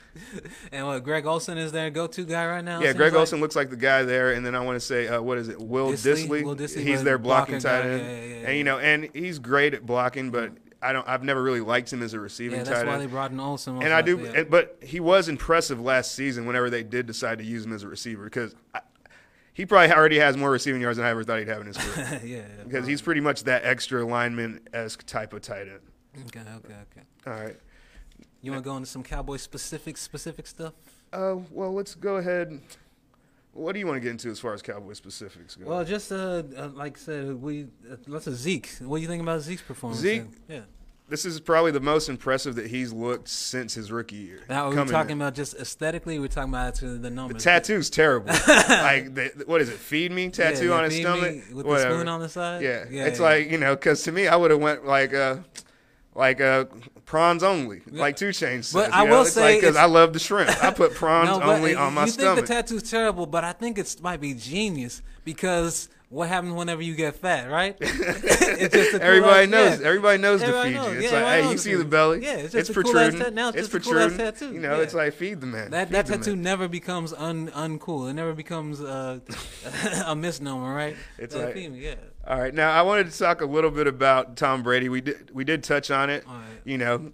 [0.72, 1.02] And what?
[1.04, 2.80] Greg Olsen is their go-to guy right now.
[2.80, 3.20] Yeah, Greg like?
[3.20, 5.48] Olson looks like the guy there, and then I want to say, uh, what is
[5.48, 6.26] it, Will Dissly?
[6.28, 6.44] Dissly?
[6.44, 9.08] Will Dissly, he's the their blocking tight end, Yeah, yeah, yeah, and you know, and
[9.14, 10.52] he's great at blocking, but
[10.82, 13.02] I don't, I've never really liked him as a receiving Yeah, that's tight why end.
[13.02, 13.82] they brought in Olsen.
[13.82, 16.44] and I do, and- but he was impressive last season.
[16.46, 18.54] Whenever they did decide to use him as a receiver, because
[19.54, 21.76] he probably already has more receiving yards than I ever thought he'd have in his
[21.76, 22.20] career.
[22.24, 25.80] yeah, yeah, because he's pretty much that extra lineman esque type of tight end.
[26.26, 27.06] Okay, okay, okay.
[27.26, 27.56] All right.
[28.42, 30.72] You want to go into some Cowboy specific specific stuff?
[31.12, 32.60] Uh, well, let's go ahead.
[33.52, 35.66] What do you want to get into as far as Cowboy specifics go?
[35.66, 38.70] Well, just uh, uh like I said, we uh, let's say Zeke.
[38.80, 40.00] What do you think about Zeke's performance?
[40.00, 40.24] Zeke?
[40.48, 40.60] Yeah.
[41.08, 44.40] this is probably the most impressive that he's looked since his rookie year.
[44.48, 45.18] Now, are we coming talking in.
[45.20, 46.18] about just aesthetically?
[46.18, 47.44] We're talking about the The numbers.
[47.44, 48.28] tattoo's terrible.
[48.48, 49.76] like, the, what is it?
[49.76, 51.34] Feed me tattoo Yeah, on his feed stomach.
[51.34, 51.88] me with Whatever.
[51.90, 52.62] the spoon on the side.
[52.62, 53.24] Yeah, yeah it's yeah.
[53.26, 55.36] like you know, because to me, I would have went like uh,
[56.14, 56.64] like uh,
[57.06, 58.72] prawns only, like 2 Chainz.
[58.72, 59.10] But I know?
[59.10, 60.50] will it's say because it's- I love the shrimp.
[60.62, 62.30] I put prawns No, only on my stomach.
[62.30, 66.52] you think the tattoo's terrible, but I think it might be genius because what happens
[66.52, 67.74] whenever you get fat, right?
[67.80, 69.80] it's just a cool everybody knows.
[69.80, 69.86] yeah.
[69.86, 70.92] Everybody knows Everybody to feed you.
[70.92, 72.22] Yeah, It's like, hey, you see the belly?
[72.22, 73.20] Yeah, it's it's just a cool ass protruding.
[73.20, 74.18] tat- now it's it's just a cool protruding.
[74.18, 74.52] tattoo.
[74.52, 74.82] You know, Yeah.
[74.82, 75.70] it's like feed the man.
[75.70, 76.42] That that tattoo man.
[76.42, 78.10] never becomes un uncool.
[78.10, 79.20] It never becomes uh,
[80.04, 80.96] a misnomer, right?
[81.18, 81.94] It's Uh, like- yeah.
[82.26, 84.88] All right, now I wanted to talk a little bit about Tom Brady.
[84.88, 86.40] We did we did touch on it, right.
[86.64, 87.10] you know,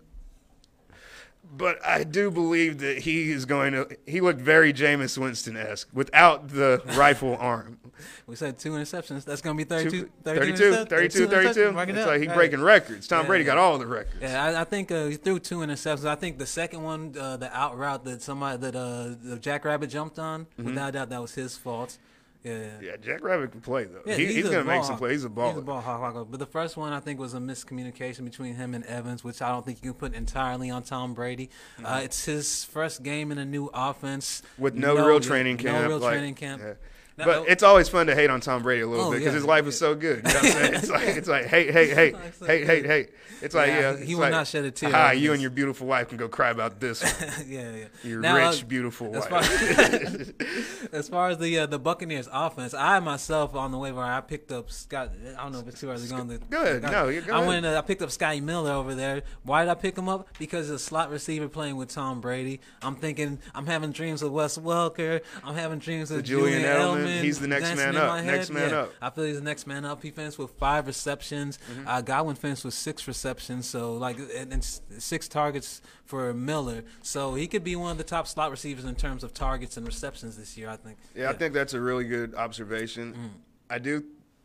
[1.51, 3.89] but I do believe that he is going to.
[4.07, 7.79] He looked very Jameis Winston esque without the rifle arm.
[8.27, 9.25] We said two interceptions.
[9.25, 10.89] That's gonna be 32, Two- 32, 32, interceptions.
[10.89, 11.61] 32, Two 32.
[11.71, 11.75] interceptions.
[11.75, 12.09] Mark it It's down.
[12.09, 12.37] like he Right.
[12.37, 13.09] breaking records.
[13.09, 14.17] Tom Yeah, Brady got all the records.
[14.21, 16.05] Yeah, I, I think uh, he threw two interceptions.
[16.07, 19.89] I think the second one, uh, the out route that somebody that uh, the Jackrabbit
[19.89, 21.97] jumped on, without a doubt, that was his fault.
[22.45, 22.53] Yeah.
[22.53, 22.85] Mm-hmm.
[22.85, 24.01] Yeah, Jack Rabbit can play though.
[24.07, 25.13] Yeah, he, he's a going to make ball some plays.
[25.13, 25.49] He's a baller.
[25.51, 26.29] He's a ball hawk, hawk.
[26.31, 29.49] But the first one, I think, was a miscommunication between him and Evans, which I
[29.49, 31.51] don't think you can put entirely on Tom Brady.
[31.85, 34.63] Uh, it's his first game in a new offense Mm-hmm.
[34.63, 35.83] with no, real training camp.
[35.83, 36.63] No real like, training camp.
[36.65, 36.75] yeah.
[37.19, 39.19] Now, But uh, it's always fun to hate on Tom Brady a little Oh, bit
[39.19, 40.19] because yeah, his life is so good.
[40.19, 40.75] You know what I'm saying?
[40.75, 43.09] It's like it's like hey hey hey It's so hey hey hey.
[43.41, 45.51] It's like Yeah, yeah, he will like, not shed a tear Ah, you and your
[45.51, 47.03] beautiful wife can go cry about this.
[47.39, 47.49] One.
[47.49, 47.85] yeah, yeah.
[48.03, 49.47] Your Now, uh, rich, beautiful as wife.
[49.47, 54.21] far, as far as the uh, the Buccaneers offense, I myself on the waiver, I
[54.21, 55.11] picked up Scott.
[55.37, 56.83] I don't know if it's too early going to Go ahead.
[56.83, 57.65] No, go I went.
[57.67, 59.23] Uh, I picked up Scotty Miller over there.
[59.43, 60.29] Why did I pick him up?
[60.39, 62.61] Because the slot receiver playing with Tom Brady.
[62.83, 63.39] I'm thinking.
[63.55, 65.21] I'm having dreams of Wes Welker.
[65.45, 67.05] I'm having dreams of Julian Julian, Edelman.
[67.09, 68.25] He's the next man up.
[68.25, 68.81] Next man Yeah.
[68.81, 68.93] up.
[69.01, 70.03] I feel he's the next man up.
[70.03, 71.59] He finished with five receptions.
[71.71, 71.89] Mm-hmm.
[71.89, 73.69] Uh, Godwin finished with six receptions.
[73.69, 76.85] So like and, and six targets for Miller.
[77.03, 79.87] So he could be one of the top slot receivers in terms of targets and
[79.87, 80.69] receptions this year.
[80.69, 80.99] I think.
[81.15, 83.15] Yeah, I think that's a really good observation.
[83.15, 83.41] Mm.
[83.71, 84.05] I do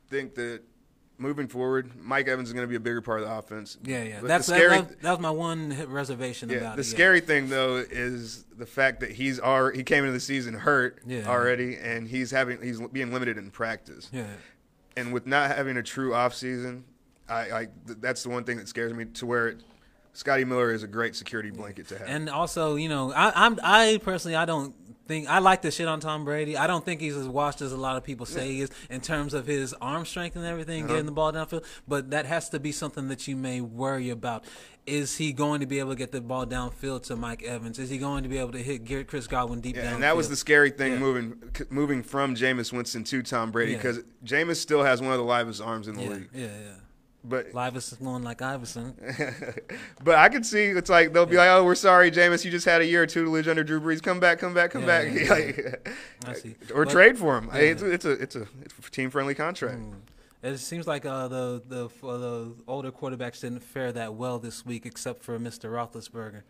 [0.10, 0.62] think that
[1.24, 3.78] moving forward, Mike Evans is going to be a bigger part of the offense.
[3.84, 4.18] Yeah, yeah.
[4.22, 4.78] But That's scary.
[4.82, 6.86] that, that was my one reservation yeah, about the it.
[6.88, 6.92] yeah.
[6.94, 11.00] scary thing though is the fact that he's already he came into the season hurt
[11.08, 11.28] Yeah.
[11.28, 14.10] already, and he's having he's being limited in practice.
[14.14, 14.28] Yeah.
[14.96, 16.84] and with not having a true off season,
[17.28, 19.06] I, I that's the one thing that scares me.
[19.06, 19.56] To where
[20.16, 22.08] Scotty Miller is a great security blanket to have.
[22.08, 24.76] And also, you know, I, I'm I personally I don't
[25.08, 26.56] think I like the shit on Tom Brady.
[26.58, 29.02] I don't think he's as washed as a lot of people say he is in
[29.02, 30.94] terms of his arm strength and everything, Uh-huh.
[30.94, 31.66] getting the ball downfield.
[31.88, 34.46] But that has to be something that you may worry about.
[34.86, 37.80] Is he going to be able to get the ball downfield to Mike Evans?
[37.80, 39.94] Is he going to be able to hit Garrett Chris Godwin deep Yeah, downfield?
[39.96, 41.00] and that was the scary thing Yeah.
[41.00, 43.78] moving moving from Jameis Winston to Tom Brady Yeah.
[43.78, 46.30] because Jameis still has one of the livest arms in the yeah, league.
[46.34, 46.74] yeah, yeah.
[47.26, 48.96] But Livis is going like Iverson.
[50.04, 52.44] but I could see it's like they'll be like, "Oh, we're sorry, Jameis.
[52.44, 54.04] You just had a year or two to live under Drew Brees.
[54.04, 55.64] Come back, come back, come Yeah, back." yeah,
[56.28, 56.56] Like, I see.
[56.74, 57.50] or But- trade for him.
[57.54, 57.60] Yeah.
[57.62, 58.46] It's, a, it's a it's a
[58.92, 59.80] team friendly contract.
[59.80, 59.94] Mm.
[60.44, 64.66] It seems like uh, the the uh, the older quarterbacks didn't fare that well this
[64.66, 65.70] week, except for Mr.
[65.72, 66.42] Roethlisberger.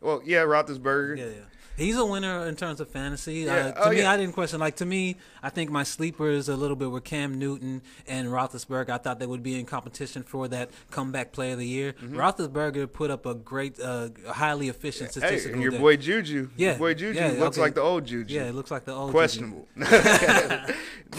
[0.00, 1.16] Well, yeah, Roethlisberger.
[1.18, 1.30] Yeah, yeah.
[1.78, 3.36] He's a winner in terms of fantasy.
[3.40, 3.52] Yeah.
[3.54, 4.10] Uh, to Oh, me, yeah.
[4.10, 4.58] I didn't question.
[4.60, 8.90] Like to me, I think my sleepers a little bit were Cam Newton and Roethlisberger.
[8.90, 11.92] I thought they would be in competition for that comeback player of the year.
[11.94, 12.16] Mm-hmm.
[12.16, 15.54] Roethlisberger put up a great, uh, highly efficient Hey, statistical.
[15.54, 15.78] and your day.
[15.78, 16.50] boy Juju.
[16.56, 17.60] Yeah, Your boy Juju yeah, looks okay.
[17.62, 18.34] like the old Juju.
[18.34, 19.12] Yeah, it looks like the old.
[19.12, 19.68] questionable.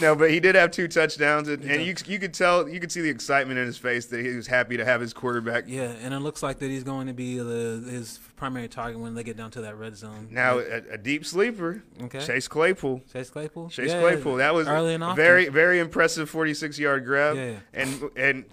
[0.00, 2.92] no, but he did have two touchdowns, and, and you you could tell you could
[2.92, 5.64] see the excitement in his face that he was happy to have his quarterback.
[5.66, 9.14] Yeah, and it looks like that he's going to be the, his primary target when
[9.14, 10.28] they get down to that red zone.
[10.30, 12.20] Now a, a deep sleeper, Okay.
[12.20, 13.02] Chase Claypool.
[13.12, 13.68] Chase Claypool.
[13.68, 14.36] Chase Yeah, Claypool.
[14.36, 15.16] That was early and often.
[15.16, 17.36] very very impressive 46 yard grab.
[17.36, 17.56] Yeah, yeah.
[17.74, 18.44] And and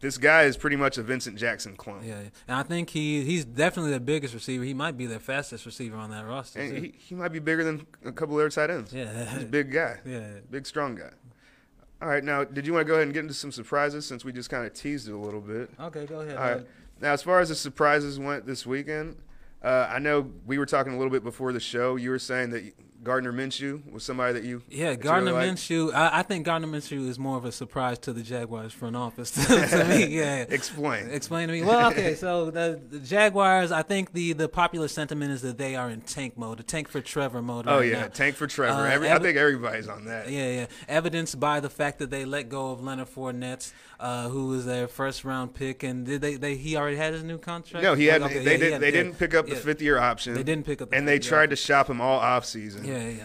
[0.00, 2.02] this guy is pretty much a Vincent Jackson clone.
[2.04, 4.64] Yeah, and I think he he's definitely the biggest receiver.
[4.64, 6.58] He might be the fastest receiver on that roster.
[6.60, 8.92] And he, he might be bigger than a couple other tight ends.
[8.92, 9.98] yeah, He's a big guy.
[10.04, 10.26] yeah.
[10.50, 11.10] Big strong guy.
[12.02, 14.24] All right, now did you want to go ahead and get into some surprises since
[14.24, 15.70] we just kind of teased it a little bit?
[15.78, 16.36] Okay, go ahead.
[16.36, 16.66] All right.
[17.00, 19.16] Now, as far as the surprises went this weekend,
[19.62, 21.96] uh, I know we were talking a little bit before the show.
[21.96, 25.48] You were saying that Gardner Minshew was somebody that you Yeah, that you Gardner really.
[25.50, 25.92] Minshew.
[25.94, 29.30] I, I think Gardner Minshew is more of a surprise to the Jaguars front office
[29.46, 30.06] to me.
[30.06, 30.44] Yeah.
[30.48, 31.08] Explain.
[31.10, 31.62] Explain to me.
[31.62, 33.72] Well, okay, so the, the Jaguars.
[33.72, 36.88] I think the, the popular sentiment is that they are in tank mode, a tank
[36.88, 37.66] for Trevor mode.
[37.68, 38.08] oh right yeah, now.
[38.08, 38.82] tank for Trevor.
[38.82, 40.30] Uh, Every, I think everybody's on that.
[40.30, 40.66] Yeah, yeah.
[40.88, 44.88] Evidenced by the fact that they let go of Leonard Fournette, uh, who was their
[44.88, 46.34] first round pick, and did they?
[46.36, 47.82] They he already had his new contract.
[47.82, 48.20] No, he had.
[48.22, 48.72] Okay, they yeah, did.
[48.72, 49.60] had- they yeah, didn't pick up the yeah.
[49.60, 50.34] fifth year option.
[50.34, 52.84] They didn't pick up, the and they tried to shop him all off season.
[52.90, 53.24] Yeah, yeah.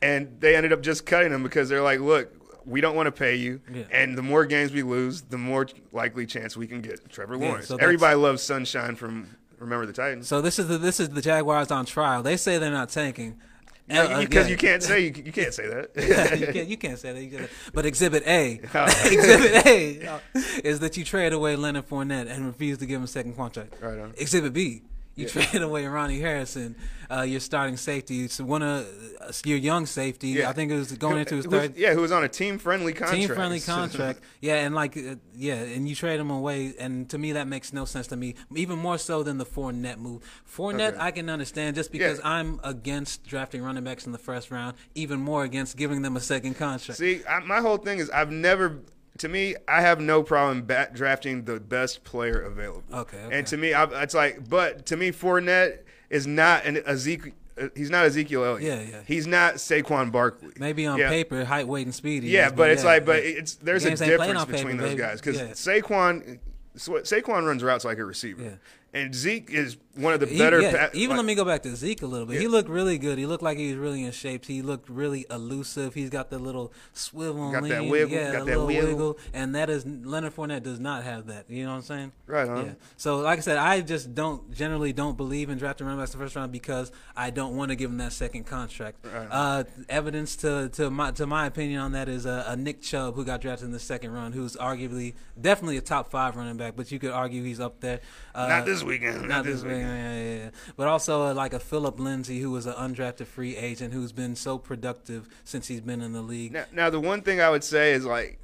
[0.00, 2.32] And they ended up just cutting him because they're like, look.
[2.64, 3.82] We don't want to pay you, Yeah.
[3.90, 7.48] and the more games we lose, the more likely chance we can get Trevor Yeah,
[7.48, 7.66] Lawrence.
[7.66, 9.26] so Everybody loves Sunshine from
[9.58, 10.28] Remember the Titans.
[10.28, 12.22] So this is the this is the Jaguars on trial.
[12.22, 13.40] They say they're not tanking.
[13.88, 14.50] No, Uh, because yeah.
[14.52, 15.90] you can't say you, you can't say that.
[16.38, 17.36] you, can't, you can't say that.
[17.36, 18.84] Can't- But Exhibit A, Oh.
[19.10, 20.18] Exhibit A, uh,
[20.62, 23.74] is that you trade away Leonard Fournette and refuse to give him a second contract.
[23.80, 24.14] Right on.
[24.18, 24.82] Exhibit B,
[25.14, 25.30] You Yeah.
[25.32, 26.74] traded away Ronnie Harrison,
[27.10, 28.28] uh, your starting safety.
[28.28, 28.86] So one of
[29.20, 30.28] uh, your young safety.
[30.28, 30.48] Yeah.
[30.48, 32.94] I think it was going into his third yeah, who was on a team friendly
[32.94, 33.20] contract.
[33.20, 34.20] team friendly contract.
[34.40, 37.74] yeah, and like uh, yeah, and you trade him away, and to me that makes
[37.74, 38.34] no sense to me.
[38.54, 40.22] Even more so than the Fournette move.
[40.50, 40.96] Fournette Okay.
[40.98, 44.76] I can understand just because I'm against drafting running backs in the first round.
[44.94, 46.98] Even more against giving them a second contract.
[46.98, 48.78] See, I, my whole thing is I've never.
[49.18, 52.82] To me, I have no problem bat drafting the best player available.
[52.92, 53.38] Okay, okay.
[53.38, 57.32] And to me, I, it's like, but to me, Fournette is not an Ezekiel.
[57.60, 58.62] uh, He's not Ezekiel Elliott.
[58.88, 59.02] Yeah, yeah.
[59.06, 60.52] He's not Saquon Barkley.
[60.58, 61.10] Maybe on Yeah.
[61.10, 62.24] paper, height, weight, and speed.
[62.24, 63.30] Yeah, is, but it's yeah, like, but yeah.
[63.38, 65.00] it's there's a Games difference on paper, between those baby.
[65.02, 65.38] guys because.
[65.60, 66.38] Saquon,
[66.76, 68.50] Saquon runs routes like a receiver, Yeah.
[68.94, 70.60] And Zeke is one of the He- better.
[70.60, 72.40] yeah, pa- even like- let me go back to Zeke a little bit.
[72.40, 73.18] He looked really good.
[73.18, 74.44] He looked like he was really in shape.
[74.46, 75.94] He looked really elusive.
[75.94, 78.86] He's got the little swivel, Got lean, that wiggle, yeah, got a that little wiggle.
[78.88, 81.44] wiggle, and that is Leonard Fournette does not have that.
[81.48, 82.12] You know what I'm saying?
[82.26, 82.46] Right.
[82.46, 82.72] Yeah.
[82.96, 86.18] So, like I said, I just don't generally don't believe in drafting running backs the
[86.18, 89.04] first round because I don't want to give him that second contract.
[89.04, 89.28] Right.
[89.30, 93.14] Uh, evidence to to my to my opinion on that is a, a Nick Chubb
[93.14, 96.76] who got drafted in the second round, who's arguably definitely a top five running back,
[96.76, 98.00] but you could argue he's up there.
[98.34, 99.28] Uh, not this weekend.
[99.28, 100.50] not this way, yeah, yeah, yeah.
[100.76, 104.36] But also uh, like a Phillip Lindsay, who was an undrafted free agent, who's been
[104.36, 106.52] so productive since he's been in the league.
[106.52, 108.38] Now, now, the one thing I would say is like,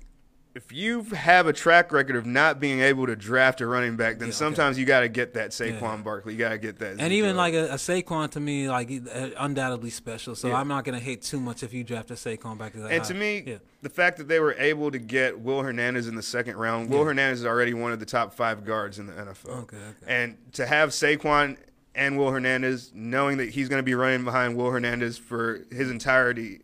[0.54, 4.14] if you have a track record of not being able to draft a running back,
[4.18, 4.36] then Yeah, okay.
[4.36, 5.96] sometimes you got to get that Saquon Yeah.
[5.98, 6.32] Barkley.
[6.32, 6.96] You got to get that.
[6.98, 10.34] And even like a, a Saquon to me, like uh, undoubtedly special.
[10.34, 10.56] So Yeah.
[10.56, 12.90] I'm not gonna hate too much if you draft a Saquon back to that.
[12.92, 13.56] And to me, yeah.
[13.82, 17.04] the fact that they were able to get Will Hernandez in the second round, Will.
[17.04, 19.50] Hernandez is already one of the top five guards in the NFL.
[19.62, 19.86] Okay, okay.
[20.06, 21.56] And to have Saquon
[21.94, 25.90] and Will Hernandez, knowing that he's going to be running behind Will Hernandez for his
[25.90, 26.60] entirety,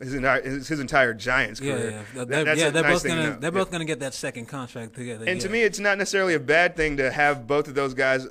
[0.00, 1.90] his entire his, his entire Giants yeah, career.
[1.90, 3.64] yeah, that- they're, that's yeah, they're nice both gonna they're Yeah.
[3.70, 5.24] gonna get that second contract together.
[5.26, 8.26] And to me, it's not necessarily a bad thing to have both of those guys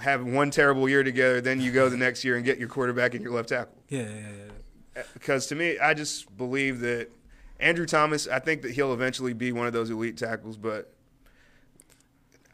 [0.00, 1.40] have one terrible year together.
[1.40, 3.74] Then you go the next year and get your quarterback and your left tackle.
[3.88, 4.08] yeah, yeah,
[4.96, 5.02] yeah.
[5.12, 7.08] Because uh, to me, I just believe that
[7.60, 8.26] Andrew Thomas.
[8.26, 10.92] I think that he'll eventually be one of those elite tackles, but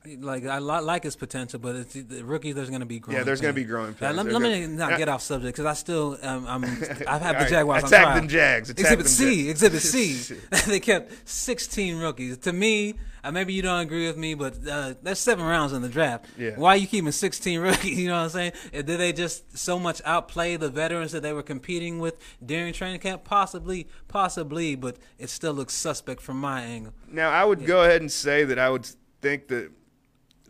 [0.05, 3.19] Like I like his potential, but it's, the rookie there's gonna be growing.
[3.19, 4.17] yeah, there's going to be growing pains.
[4.17, 6.65] let, let me not get off subject because I still um, I'm
[7.07, 8.17] I have the right, Jaguars on attack trial.
[8.17, 8.71] them Jags.
[8.71, 9.63] Attack Exhibit them C, Jags.
[9.63, 10.37] Exhibit C.
[10.71, 12.39] they kept 16 rookies.
[12.39, 15.83] To me, uh, maybe you don't agree with me, but uh, there's seven rounds in
[15.83, 16.27] the draft.
[16.37, 16.57] Yeah.
[16.57, 17.99] Why are you keeping 16 rookies?
[17.99, 18.53] You know what I'm saying?
[18.73, 23.01] Did they just so much outplay the veterans that they were competing with during training
[23.01, 23.25] camp?
[23.25, 26.93] Possibly, possibly, but it still looks suspect from my angle.
[27.09, 28.87] Now, I would go ahead and say that I would
[29.21, 29.71] think that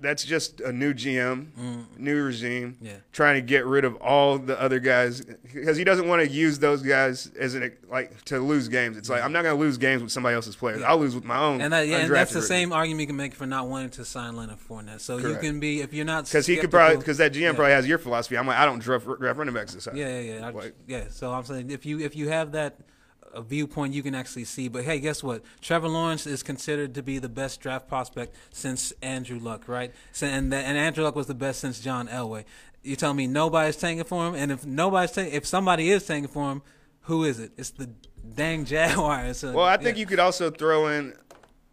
[0.02, 1.98] that's just a new GM, mm.
[1.98, 2.96] new regime, Yeah.
[3.12, 6.58] trying to get rid of all the other guys because he doesn't want to use
[6.58, 8.96] those guys as an like to lose games.
[8.96, 9.24] It's like mm.
[9.24, 10.80] I'm not going to lose games with somebody else's players.
[10.80, 10.90] Yeah.
[10.90, 11.60] I'll lose with my own.
[11.60, 14.04] And, that, yeah, and that's the same argument you can make for not wanting to
[14.04, 15.00] sign Leonard Fournette.
[15.00, 17.72] So you can be if you're not because he could probably because that GM probably
[17.72, 18.36] has your philosophy.
[18.36, 19.92] I'm like I don't draft, draft running backs this high.
[19.94, 20.46] Yeah, yeah, yeah.
[20.48, 21.04] I- yeah.
[21.08, 22.76] So I'm saying if you if you have that
[23.34, 24.68] uh, viewpoint, you can actually see.
[24.68, 25.42] But hey, guess what?
[25.60, 29.92] Trevor Lawrence is considered to be the best draft prospect since Andrew Luck, right?
[30.20, 32.44] And and Andrew Luck was the best since John Elway.
[32.82, 36.30] You tell me nobody's tanking for him, and if nobody's tanking, if somebody is tanking
[36.32, 36.62] for him,
[37.02, 37.52] who is it?
[37.56, 37.90] It's the
[38.34, 39.38] dang Jaguars.
[39.38, 40.00] So, Well, I think yeah.
[40.00, 41.14] you could also throw in.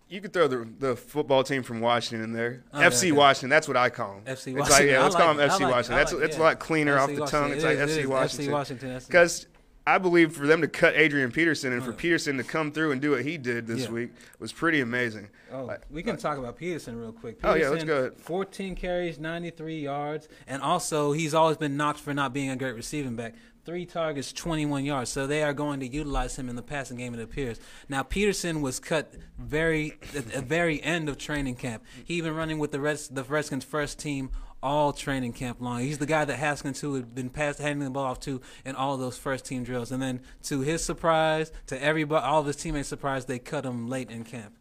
[0.08, 2.63] You could throw the the football team from Washington in there.
[2.74, 3.13] Oh, FC yeah.
[3.13, 3.50] Washington.
[3.50, 4.24] That's what I call them.
[4.24, 4.88] FC It's like Washington.
[4.88, 5.72] yeah, let's like call them FC like.
[5.72, 5.95] Washington.
[5.98, 7.52] That's like it's it, a lot cleaner FC off the tongue.
[7.52, 8.08] It's It like is, FC is.
[8.08, 8.45] Washington.
[8.48, 9.02] FC Washington.
[9.08, 9.48] Because
[9.89, 13.02] I believe for them to cut Adrian Peterson and for Peterson to come through and
[13.02, 13.89] do what he did this Yeah.
[13.91, 15.30] week was pretty amazing.
[15.52, 17.39] Oh, Like- we can talk about Peterson real quick.
[17.43, 18.13] Oh, yeah, let's go ahead.
[18.21, 22.75] 14 carries, 93 yards, and also he's always been knocked for not being a great
[22.75, 23.34] receiving back.
[23.65, 25.10] Three targets, 21 yards.
[25.12, 27.13] So they are going to utilize him in the passing game.
[27.13, 27.60] It appears.
[27.88, 31.84] Now Peterson was cut very at the very end of training camp.
[32.04, 34.30] He even running with the Reds, the Redskins first team
[34.62, 35.80] all training camp long.
[35.80, 38.76] He's the guy that Haskins who had been passed handing the ball off to in
[38.76, 39.91] all those first team drills.
[39.91, 43.88] And then to his surprise, to everybody, all of his teammates' surprise, they cut him
[43.88, 44.54] late in camp.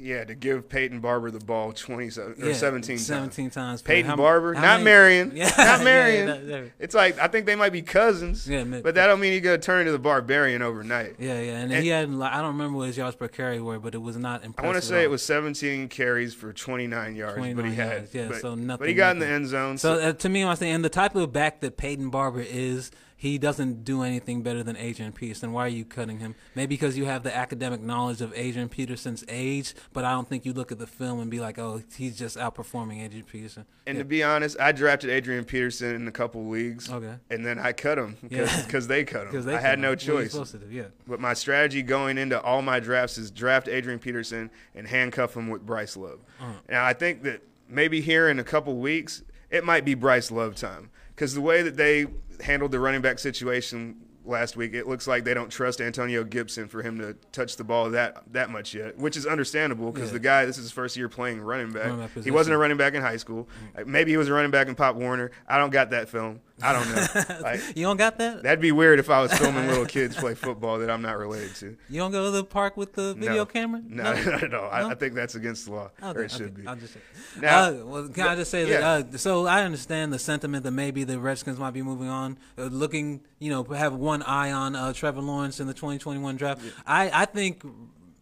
[0.00, 3.06] Yeah, to give Peyton Barber the ball 27 or Yeah, 17 times.
[3.06, 3.82] 17 times.
[3.82, 6.26] Peyton how- Barber, how not Marion, Yeah, not Marion.
[6.48, 9.42] that- It's like I think they might be cousins, Yeah, but that don't mean he's
[9.42, 11.16] gonna turn into the barbarian overnight.
[11.18, 13.60] Yeah, yeah, and, And- he had like, I don't remember what his yards per carry
[13.60, 14.64] were, but it was not impressive.
[14.64, 17.92] I want to say it was 17 carries for 29 yards, but he 29 had,
[17.92, 19.78] yards, yeah, but, so nothing, but he got in the end zone.
[19.78, 22.90] So uh, to me, I'm saying, and the type of back that Peyton Barber is,
[23.20, 25.50] he doesn't do anything better than Adrian Peterson.
[25.52, 26.36] Why are you cutting him?
[26.54, 30.46] Maybe because you have the academic knowledge of Adrian Peterson's age, but I don't think
[30.46, 33.66] you look at the film and be like, oh, he's just outperforming Adrian Peterson.
[33.88, 34.02] and yeah.
[34.02, 37.14] to be honest, I drafted Adrian Peterson in a couple leagues, Okay.
[37.28, 38.80] and then I cut him because Yeah.
[38.86, 39.28] they cut him.
[39.32, 39.98] Because they I had no him.
[40.00, 40.30] You choice.
[40.30, 40.72] supposed to do?
[40.72, 40.84] Yeah.
[41.08, 45.48] But my strategy going into all my drafts is draft Adrian Peterson and handcuff him
[45.48, 46.20] with Bryce Love.
[46.40, 46.52] Uh-huh.
[46.68, 50.54] Now I think that maybe here in a couple weeks, it might be Bryce Love
[50.54, 52.06] time because the way that they
[52.40, 56.68] handled the running back situation last week, it looks like they don't trust Antonio Gibson
[56.68, 60.14] for him to touch the ball that that much yet, which is understandable because Yeah.
[60.14, 62.10] the guy this is his first year playing running back.
[62.24, 63.48] He wasn't a running back in high school.
[63.86, 65.30] Maybe he was a running back in Pop Warner.
[65.48, 66.40] I don't got that film.
[66.62, 67.36] I don't know.
[67.42, 68.42] like, You don't got that?
[68.42, 71.54] that'd be weird if I was filming little kids play football that I'm not related
[71.56, 71.76] to.
[71.88, 73.46] You don't go to the park with the video No.
[73.46, 73.82] camera?
[73.86, 74.68] No, not at all.
[74.70, 74.90] I, No?
[74.90, 76.66] I think that's against the law, Okay, or it should okay, be.
[76.66, 77.00] I'll just say.
[77.40, 78.80] Now- uh, well, can I just say Yeah.
[79.02, 79.14] that?
[79.14, 82.64] Uh, so I understand the sentiment that maybe the Redskins might be moving on, uh,
[82.64, 86.62] looking, you know, have one eye on uh, Trevor Lawrence in the 2021 draft.
[86.86, 87.62] I, I think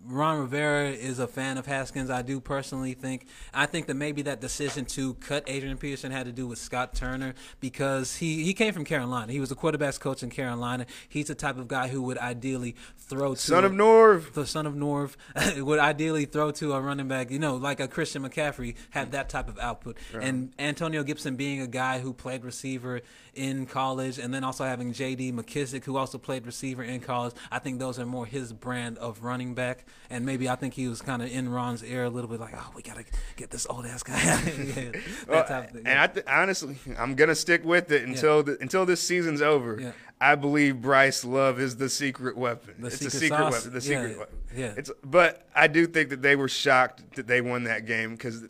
[0.09, 2.11] Ron Rivera is a fan of Haskins.
[2.11, 3.27] I do personally think.
[3.53, 6.95] I think that maybe that decision to cut Adrian Peterson had to do with Scott
[6.95, 9.33] Turner because he, he came from Carolina.
[9.33, 10.87] He was a quarterbacks coach in Carolina.
[11.09, 14.33] He's the type of guy who would ideally throw to Son of Norv.
[14.33, 15.17] the son of Norv
[15.65, 19.29] would ideally throw to a running back, you know, like a Christian McCaffrey, had that
[19.29, 19.97] type of output.
[20.15, 23.01] And Antonio Gibson being a guy who played receiver
[23.35, 25.33] in college, and then also having J.D.
[25.33, 29.23] McKissic, who also played receiver in college, I think those are more his brand of
[29.23, 29.85] running back.
[30.09, 32.55] And maybe I think he was kind of in Ron's ear a little bit, like,
[32.57, 33.05] oh, we gotta
[33.35, 34.23] get this old ass guy.
[34.23, 34.91] Yeah,
[35.29, 35.83] Well, type of thing.
[35.87, 39.81] and I th- honestly, I'm gonna stick with it until the, until this season's over.
[39.81, 39.93] Yeah.
[40.21, 42.75] I believe Bryce Love is the secret weapon.
[42.79, 43.53] The it's secret a secret sauce?
[43.53, 43.71] weapon.
[43.71, 44.37] The Yeah, secret weapon.
[44.57, 44.75] yeah.
[44.77, 48.45] It's but I do think that they were shocked that they won that game because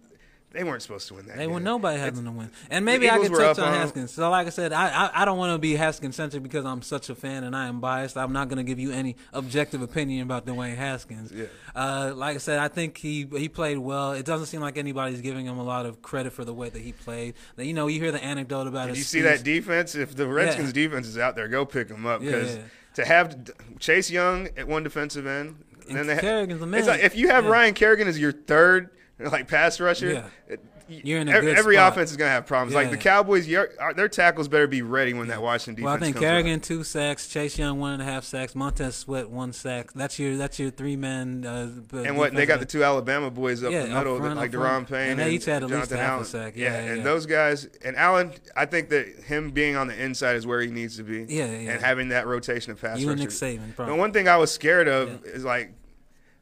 [0.57, 1.37] they weren't supposed to win that.
[1.37, 3.75] They were nobody had them to win, and maybe I could touch on on.
[3.75, 4.13] Haskins.
[4.13, 6.83] So, like I said, I I, I don't want to be Haskins centric because I'm
[6.83, 8.17] such a fan and I am biased.
[8.17, 11.31] I'm not going to give you any objective opinion about Dwayne Haskins.
[11.31, 11.47] Yeah.
[11.75, 14.13] Uh, like I said, I think he he played well.
[14.13, 16.81] It doesn't seem like anybody's giving him a lot of credit for the way that
[16.81, 17.35] he played.
[17.59, 19.95] You know, you hear the anecdote about Did you see that defense?
[19.95, 22.63] If the Redskins defense is out there, go pick them up because yeah.
[22.95, 25.57] to have Chase Young at one defensive end,
[25.89, 26.79] And then they ha- Kerrigan's the man.
[26.79, 27.51] It's like if you have Yeah.
[27.51, 28.91] Ryan Kerrigan as your third
[29.33, 30.13] like pass rusher.
[30.49, 30.57] Yeah.
[30.89, 31.95] You're in a every spot.
[31.95, 32.73] offense is gonna have problems.
[32.75, 32.97] Yeah, like the.
[32.97, 36.17] Cowboys, your, their tackles better be ready when that Washington defense Well, I think.
[36.17, 39.93] Kerrigan two sacks, Chase Young one and a half sacks, Montez Sweat one sack.
[39.95, 41.45] That's your that's your three man.
[41.45, 41.71] Uh,
[42.05, 44.87] And what they got the two Alabama boys up Yeah, the middle, front, like Daron.
[44.89, 46.25] Payne And they each had at least Jonathan half a Allen.
[46.25, 46.53] sack.
[46.57, 50.37] Yeah, yeah, and those guys and Allen, I think that him being on the inside
[50.37, 51.27] is where he needs to be.
[51.29, 51.73] Yeah, yeah.
[51.73, 53.31] And having that rotation of pass You and Nick.
[53.31, 53.99] Saban, The probably.
[53.99, 55.73] one thing I was scared of is like.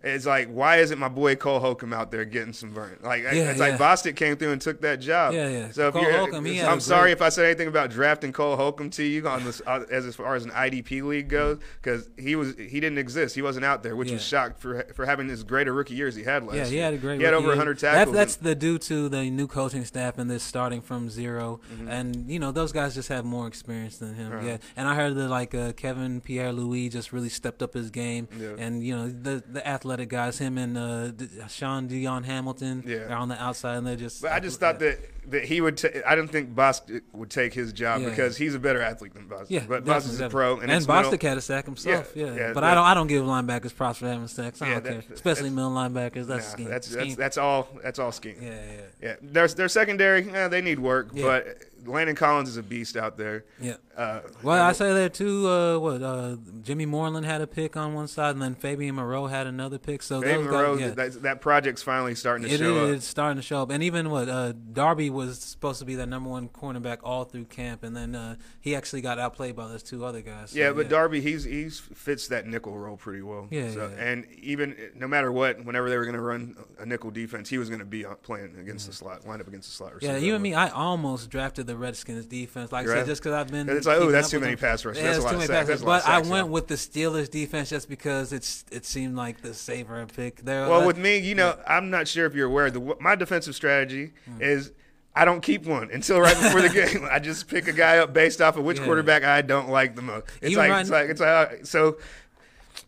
[0.04, 2.98] It's like, why isn't my boy Cole Holcomb out there getting some burn?
[3.02, 3.78] Like, Yeah, it's like yeah.
[3.78, 5.32] Bostic came through and took that job.
[5.34, 5.70] Yeah, yeah.
[5.70, 8.32] So if Cole you're, Holcomb, he I'm sorry great- if I said anything about drafting
[8.32, 11.58] Cole Holcomb to you on this, uh, as as far as an IDP league goes,
[11.82, 13.34] because he was he didn't exist.
[13.34, 14.38] He wasn't out there, which was Yeah.
[14.40, 16.64] shocked for for having as great a rookie year as he had last year.
[16.64, 17.18] Yeah, he had a great.
[17.20, 17.52] He had over year.
[17.56, 18.14] 100 That- tackles.
[18.16, 21.88] that's the due to the new coaching staff and this starting from 0 Mm-hmm.
[21.88, 24.32] and you know those guys just have more experience than him.
[24.32, 24.46] Uh-huh.
[24.46, 27.88] Yeah, and I heard that like uh, Kevin Pierre Louis just really stepped up his
[27.90, 28.50] game, Yeah.
[28.58, 33.12] and you know the the athletic guys, him and uh, D- Shaun Dion Hamilton, Yeah.
[33.12, 34.22] are on the outside, and they're just.
[34.22, 34.98] But I just thought that,
[35.30, 35.80] that he would.
[36.06, 38.10] I didn't think Bostic would take his job Yeah.
[38.10, 39.46] because he's a better athlete than Bostic.
[39.48, 42.12] Yeah, but Bostic's a pro, and, and, Bostic had a sack himself.
[42.14, 42.84] Yeah, Yeah, yeah, but that- I don't.
[42.84, 44.60] I don't give linebackers props for having sacks.
[44.60, 46.26] I Yeah, don't that- care, especially middle linebackers.
[46.26, 46.68] That's Nah, scheme.
[46.68, 47.14] that's, that's scheme.
[47.16, 47.68] that's all.
[47.82, 48.36] That's all scheme.
[48.40, 51.24] yeah, yeah, Yeah, their their secondary, eh, they need work, Yeah.
[51.24, 53.44] but Landon Collins is a beast out there.
[53.60, 53.76] yeah.
[53.96, 55.48] Uh, Well, I say that too.
[55.48, 59.26] Uh, what uh, Jimmy Moreland had a pick on one side, and then Fabian Moreau
[59.28, 60.02] had another pick.
[60.02, 62.96] So Fabian Moreau, yeah, that, that project's finally starting to it show is up.
[62.96, 63.70] It's starting to show up.
[63.70, 67.44] And even what uh, Darby was supposed to be that number one cornerback all through
[67.44, 70.50] camp, and then uh, he actually got outplayed by those two other guys.
[70.50, 73.46] So, Yeah, but Darby, he's he's fits that nickel role pretty well.
[73.50, 74.04] Yeah, So, yeah.
[74.04, 77.58] And even no matter what, whenever they were going to run a nickel defense, he
[77.58, 79.92] was going to be playing against the slot, line up against the slot.
[80.00, 82.72] Yeah, you and me, I almost drafted the Redskins defense.
[82.72, 83.68] Like I said, just because I've been.
[83.68, 84.60] It's like, oh, that's too many them.
[84.60, 85.02] pass rushes.
[85.02, 86.04] Yeah, That's lot too many pass That's rushes.
[86.04, 86.52] But I went yeah.
[86.52, 90.36] with the Steelers defense just because it's it seemed like the safer pick.
[90.44, 90.68] There.
[90.68, 92.70] Well, with me, you know, I'm not sure if you're aware.
[92.70, 94.42] The my defensive strategy Hmm.
[94.42, 94.72] is
[95.16, 97.06] I don't keep one until right before the game.
[97.10, 98.84] I just pick a guy up based off of which Yeah.
[98.86, 100.26] quarterback I don't like the most.
[100.40, 101.98] It's Even like right it's like it's like uh, so.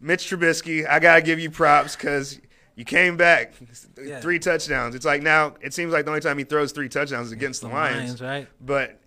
[0.00, 2.38] Mitch Trubisky, I gotta give you props because
[2.76, 3.54] you came back,
[4.00, 4.20] Yeah.
[4.20, 4.94] three touchdowns.
[4.94, 7.62] It's like now it seems like the only time he throws three touchdowns is against
[7.62, 8.20] the, the Lions.
[8.20, 8.48] Lions, right?
[8.60, 9.00] But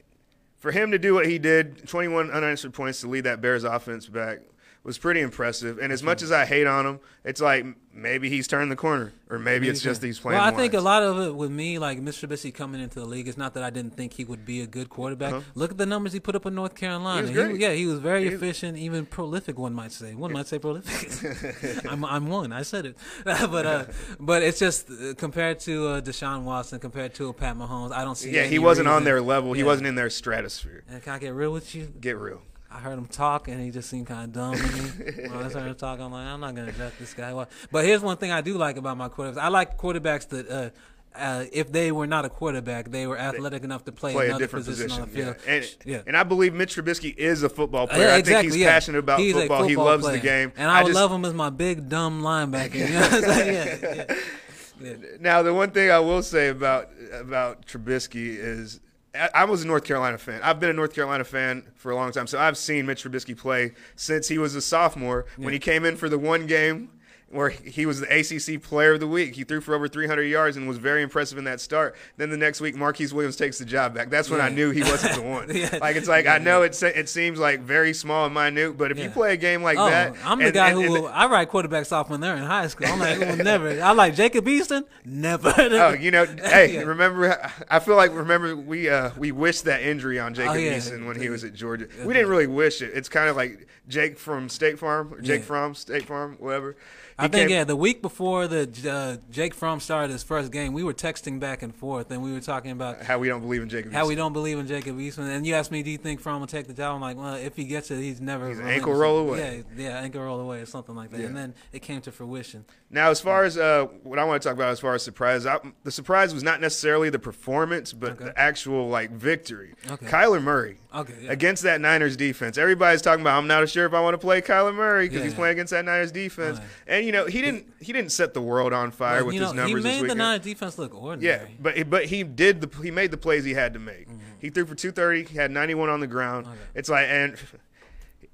[0.58, 4.08] for him to do what he did, 21 unanswered points to lead that Bears offense
[4.08, 4.40] back
[4.84, 5.78] was pretty impressive.
[5.78, 9.12] And as much as I hate on him, it's like maybe he's turned the corner,
[9.30, 10.40] or maybe it's just he's playing.
[10.40, 12.28] Well, I think a lot of it with me, like Mr.
[12.28, 14.68] Trubisky coming into the league, it's not that I didn't think he would be a
[14.68, 15.34] good quarterback.
[15.34, 15.44] Uh-huh.
[15.54, 17.28] Look at the numbers he put up in North Carolina.
[17.28, 17.60] He was great.
[17.60, 19.60] yeah, he was very He- efficient, even prolific.
[19.60, 20.16] One might say.
[20.16, 21.86] One might say prolific.
[21.90, 22.54] I'm, I'm one.
[22.54, 22.98] I said it.
[23.26, 23.86] but uh,
[24.20, 28.16] but it's just uh, compared to uh, Deshaun Watson, compared to Pat Mahomes, I don't
[28.16, 28.32] see.
[28.32, 29.54] Yeah, he wasn't on their level.
[29.54, 30.84] He wasn't in their stratosphere.
[30.90, 31.94] And can I get real with you?
[32.00, 32.42] Get real.
[32.72, 35.28] I heard him talk, and he just seemed kind of dumb to me.
[35.30, 37.46] when I heard him talk, I'm like, I'm not gonna draft this guy.
[37.72, 39.38] But here's one thing I do like about my quarterbacks.
[39.38, 40.70] I like quarterbacks that uh,
[41.16, 44.44] uh, if they were not a quarterback, they were athletic enough to play, play another
[44.44, 45.04] different position, position.
[45.04, 45.36] on the field.
[45.46, 45.54] Yeah.
[45.54, 46.02] And, yeah.
[46.08, 48.10] and I believe Mitch Trubisky is a football Uh, player.
[48.10, 48.70] I exactly, think he's yeah.
[48.72, 49.64] passionate about He's a football.
[49.64, 50.18] He loves player.
[50.18, 50.54] the game.
[50.56, 52.76] and I, would just, love him as my big dumb linebacker.
[52.80, 53.48] You know what I'm?
[53.48, 54.06] Yeah, yeah.
[54.08, 54.16] yeah.
[55.20, 58.80] Now, the one thing I will say about about Trubisky is
[59.16, 60.42] I, was a North Carolina fan.
[60.44, 63.36] I've been a North Carolina fan for a long time, so I've seen Mitch Trubisky
[63.36, 65.26] play since he was a sophomore.
[65.38, 66.90] When he came in for the one game
[67.32, 70.58] where he was the ACC Player of the Week, he threw for over 300 yards
[70.58, 71.96] and was very impressive in that start.
[72.18, 74.10] Then the next week, Marquise Williams takes the job back.
[74.10, 75.48] That's when I knew he wasn't the one.
[75.56, 75.78] Yeah.
[75.82, 78.98] Like it's like I know it it seems like very small and minute, but if
[79.00, 81.28] you play a game like Oh, that, I'm the and- guy and- who will, I
[81.28, 82.88] write quarterbacks off when they're in high school.
[82.88, 83.82] I'm like, never.
[83.82, 85.54] I like Jacob Eason, never.
[85.80, 86.82] Oh, you know, hey, Yeah.
[86.82, 87.52] remember?
[87.70, 90.78] I feel like remember we uh, we wished that injury on Jacob Oh, yeah.
[90.78, 91.88] Eason when he was at Georgia.
[92.06, 92.92] We didn't really wish it.
[92.96, 95.46] It's kind of like Jake from State Farm, or Jake Yeah.
[95.46, 96.76] from State Farm, whatever.
[97.20, 100.74] I think came- yeah, the week before the uh, Jake Fromm started his first game,
[100.74, 103.62] we were texting back and forth, and we were talking about how we don't believe
[103.62, 103.92] in Jacob.
[103.92, 105.30] how we don't believe in Jacob Eason.
[105.30, 106.96] And you asked me, do you think Fromm will take the job?
[106.96, 108.48] I'm like, well, if he gets it, he's never.
[108.50, 109.64] He's an ankle roll away.
[109.78, 111.20] Yeah, yeah, ankle roll away or something like that.
[111.20, 111.26] Yeah.
[111.28, 112.66] And then it came to fruition.
[112.90, 115.46] Now, as far as uh, what I want to talk about, as far as surprise,
[115.46, 118.26] I, the surprise was not necessarily the performance, but Okay.
[118.26, 119.76] the actual like victory.
[119.90, 120.06] Okay.
[120.08, 120.78] Kyler Murray.
[120.94, 121.32] Okay, yeah.
[121.32, 123.38] Against that Niners defense, everybody's talking about.
[123.38, 125.70] I'm not sure if I want to play Kyler Murray because Yeah, he's playing against
[125.72, 126.58] that Niners defense.
[126.58, 126.68] Right.
[126.88, 129.42] And you know he didn't he didn't set the world on fire Well, with you
[129.42, 130.18] his know, numbers he this made the weekend.
[130.18, 131.42] Niners defense look ordinary.
[131.42, 134.08] Yeah, but but he did the he made the plays he had to make.
[134.08, 134.18] Mm-hmm.
[134.40, 136.48] He threw for 230, he had 91 on the ground.
[136.48, 136.58] Okay.
[136.74, 137.38] It's like and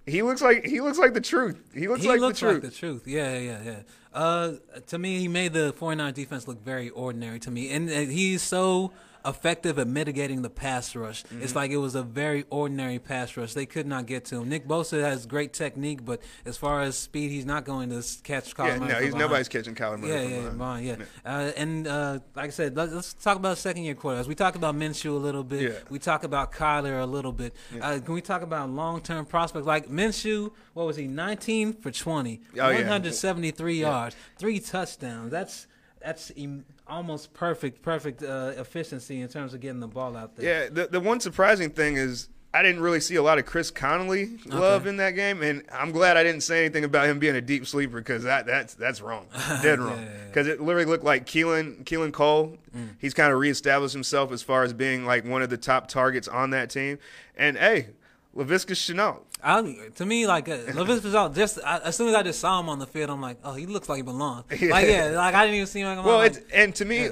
[0.05, 1.59] he looks like he looks like the truth.
[1.73, 2.63] He looks he like looks the truth.
[2.63, 3.07] like the truth.
[3.07, 3.79] Yeah, yeah, yeah.
[4.13, 4.53] Uh,
[4.87, 8.41] to me, he made the 49 defense look very ordinary to me, and, and he's
[8.41, 8.93] so
[9.25, 11.23] effective at mitigating the pass rush.
[11.23, 11.41] Mm-hmm.
[11.41, 13.53] It's like it was a very ordinary pass rush.
[13.53, 14.49] They could not get to him.
[14.49, 18.55] Nick Bosa has great technique, but as far as speed, he's not going to catch
[18.55, 19.17] Kyler yeah, Murray no, he's behind.
[19.19, 20.57] nobody's catching Kyler Murray Yeah, yeah, behind.
[20.57, 20.95] behind, yeah.
[21.25, 24.27] Uh, and uh, like I said, let's, let's talk about second year quarterbacks.
[24.27, 25.61] We talked about Minshew a little bit.
[25.61, 25.79] Yeah.
[25.89, 27.53] We talk about Kyler a little bit.
[27.81, 30.51] Uh, can we talk about long term prospects like Minshew?
[30.73, 31.07] What was he?
[31.07, 32.75] 19 for 20, Oh, yeah.
[32.75, 35.31] 173 yards, three touchdowns.
[35.31, 35.67] That's
[36.05, 40.63] that's em- almost perfect, perfect uh, efficiency in terms of getting the ball out there.
[40.63, 43.71] Yeah, the the one surprising thing is I didn't really see a lot of Chris
[43.71, 47.35] Conley love in that game, and I'm glad I didn't say anything about him being
[47.35, 49.25] a deep sleeper because that that's that's wrong,
[49.63, 49.97] dead wrong.
[49.97, 50.27] Yeah, yeah, yeah.
[50.27, 52.57] Because it literally looked like Keelan Keelan Cole.
[52.99, 56.27] He's kind of reestablished himself as far as being like one of the top targets
[56.27, 56.99] on that team,
[57.35, 57.87] and hey.
[58.35, 59.21] Laviska Shenault.
[59.45, 62.59] I, to me, like uh, Levis Pascal, just I, as soon as I just saw
[62.59, 64.45] him on the field, I'm like, oh, he looks like he belongs.
[64.51, 65.95] Like yeah, like I didn't even see him.
[65.95, 67.09] Like, Well, like, it's, and to me,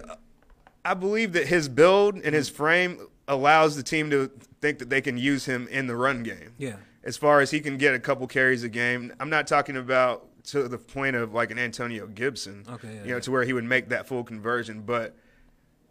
[0.84, 4.32] I believe that his build and his frame allows the team to
[4.62, 6.54] think that they can use him in the run game.
[6.58, 6.78] Yeah.
[7.04, 10.28] As far as he can get a couple carries a game, I'm not talking about
[10.46, 12.66] to the point of like an Antonio Gibson.
[12.68, 15.16] Okay, yeah, you know, to where he would make that full conversion, but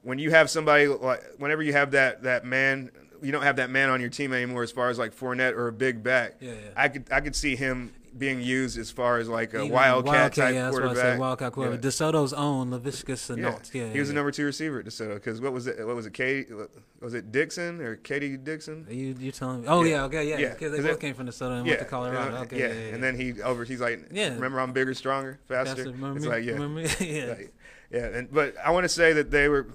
[0.02, 2.90] when you have somebody like whenever you have that that man
[3.22, 5.68] you don't have that man on your team anymore as far as like Fournette or
[5.68, 6.36] a big back.
[6.40, 6.56] Yeah, yeah.
[6.76, 10.34] I could I could see him being used as far as like a Even wildcat,
[10.34, 11.12] type yeah, that's what I quarterback.
[11.12, 11.82] said, Wildcat quarterback.
[11.82, 11.88] Yeah.
[11.90, 13.72] DeSoto's own Laviska Shenault.
[13.72, 15.86] Yeah, he was the number two receiver at DeSoto because what was it?
[15.86, 16.12] What was it?
[16.12, 16.52] Katie?
[17.00, 18.86] Was it Dixon or Katie Dixon?
[18.90, 19.68] You you telling me?
[19.68, 19.90] Oh Yeah.
[19.96, 22.36] yeah, okay, yeah, Yeah, because they both came from DeSoto and yeah, went to Colorado.
[22.42, 22.66] Okay, yeah.
[22.66, 23.64] yeah, yeah, and then he over.
[23.64, 24.34] He's like, Yeah.
[24.34, 25.76] remember I'm bigger, stronger, faster.
[25.76, 26.88] Faster, remember it's like yeah, Remember me?
[27.00, 27.26] Yeah.
[27.28, 27.54] Like,
[27.90, 28.06] yeah.
[28.06, 29.66] And but I want to say that they were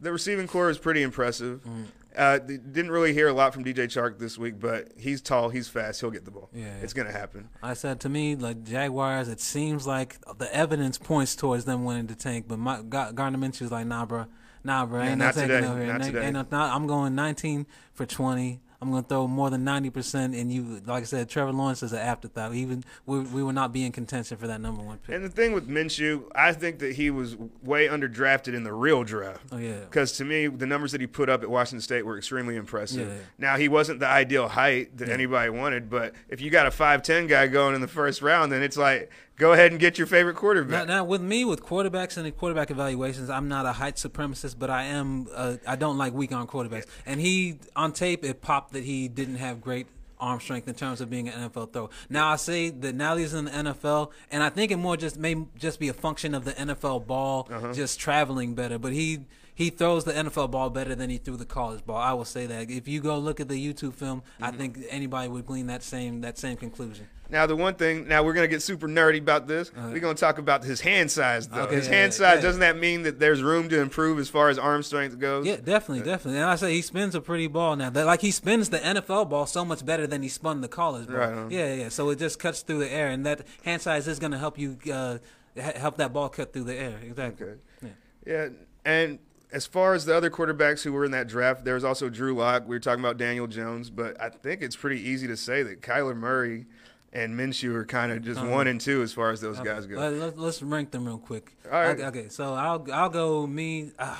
[0.00, 1.60] the receiving core is pretty impressive.
[1.64, 1.84] Mm.
[2.16, 5.66] Uh, didn't really hear a lot from DJ Chark this week, but he's tall, he's
[5.68, 6.48] fast, he'll get the ball.
[6.52, 6.74] Yeah, yeah.
[6.82, 7.48] It's gonna happen.
[7.62, 12.06] I said to me, like Jaguars, it seems like the evidence points towards them winning
[12.06, 14.26] the tank, but my Gar- Gardner Minshew's like, nah, bro,
[14.62, 15.86] nah, bro, Yeah, ain't not no tanking today, over here.
[15.92, 16.26] not Ain't- today.
[16.26, 18.60] ain't no- I'm going 19 for 20.
[18.84, 21.92] I'm going to throw more than 90%, and you, like I said, Trevor Lawrence is
[21.94, 22.54] an afterthought.
[22.54, 25.14] Even we, we will not be in contention for that number one pick.
[25.14, 29.02] And the thing with Minshew, I think that he was way underdrafted in the real
[29.02, 29.40] draft.
[29.50, 32.18] Oh yeah, Because to me, the numbers that he put up at Washington State were
[32.18, 33.08] extremely impressive.
[33.08, 33.14] Yeah.
[33.38, 37.02] Now he wasn't the ideal height that anybody wanted, but if you got a five
[37.02, 40.06] ten guy going in the first round, then it's like go ahead and get your
[40.06, 40.86] favorite quarterback.
[40.86, 44.70] now, with me, with quarterbacks and the quarterback evaluations, I'm not a height supremacist, but
[44.70, 45.26] I am.
[45.34, 46.86] Uh, I don't like weak arm quarterbacks.
[47.06, 49.86] And he, on tape, it popped that he didn't have great
[50.20, 51.90] arm strength in terms of being an NFL throw.
[52.08, 55.18] Now I say that now he's in the NFL, and I think it more just
[55.18, 58.78] may just be a function of the NFL ball just traveling better.
[58.78, 61.96] But he he throws the NFL ball better than he threw the college ball.
[61.96, 62.70] I will say that.
[62.70, 66.22] If you go look at the YouTube film, I think anybody would glean that same
[66.22, 67.08] that same conclusion.
[67.30, 69.72] Now the one thing, now we're gonna get super nerdy about this.
[69.74, 71.62] we're gonna talk about his hand size though.
[71.62, 72.42] Okay, his yeah, hand size yeah.
[72.42, 75.46] doesn't that mean that there's room to improve as far as arm strength goes?
[75.46, 76.40] Yeah, definitely, definitely.
[76.40, 77.90] And I say he spins a pretty ball now.
[77.90, 81.06] That- Like he spins the NFL ball so much better than he spun the college
[81.08, 81.16] ball.
[81.16, 81.50] Right.
[81.50, 81.88] Yeah, yeah.
[81.88, 84.58] So it just cuts through the air, and that hand size is going to help
[84.58, 85.18] you uh,
[85.56, 86.98] help that ball cut through the air.
[87.02, 87.46] Exactly.
[87.46, 87.56] Okay.
[87.82, 87.88] Yeah.
[88.26, 88.48] Yeah,
[88.84, 89.18] and
[89.52, 92.34] as far as the other quarterbacks who were in that draft, there was also Drew
[92.34, 92.64] Lock.
[92.66, 95.80] We were talking about Daniel Jones, but I think it's pretty easy to say that
[95.80, 96.66] Kyler Murray
[97.14, 98.50] and Minshew are kind of just Uh-huh.
[98.50, 99.96] one and two as far as those guys go.
[99.96, 101.52] Let, us rank them real quick.
[101.66, 101.90] All right.
[101.98, 103.92] Okay, okay, so I'll I'll go me.
[103.98, 104.16] Uh,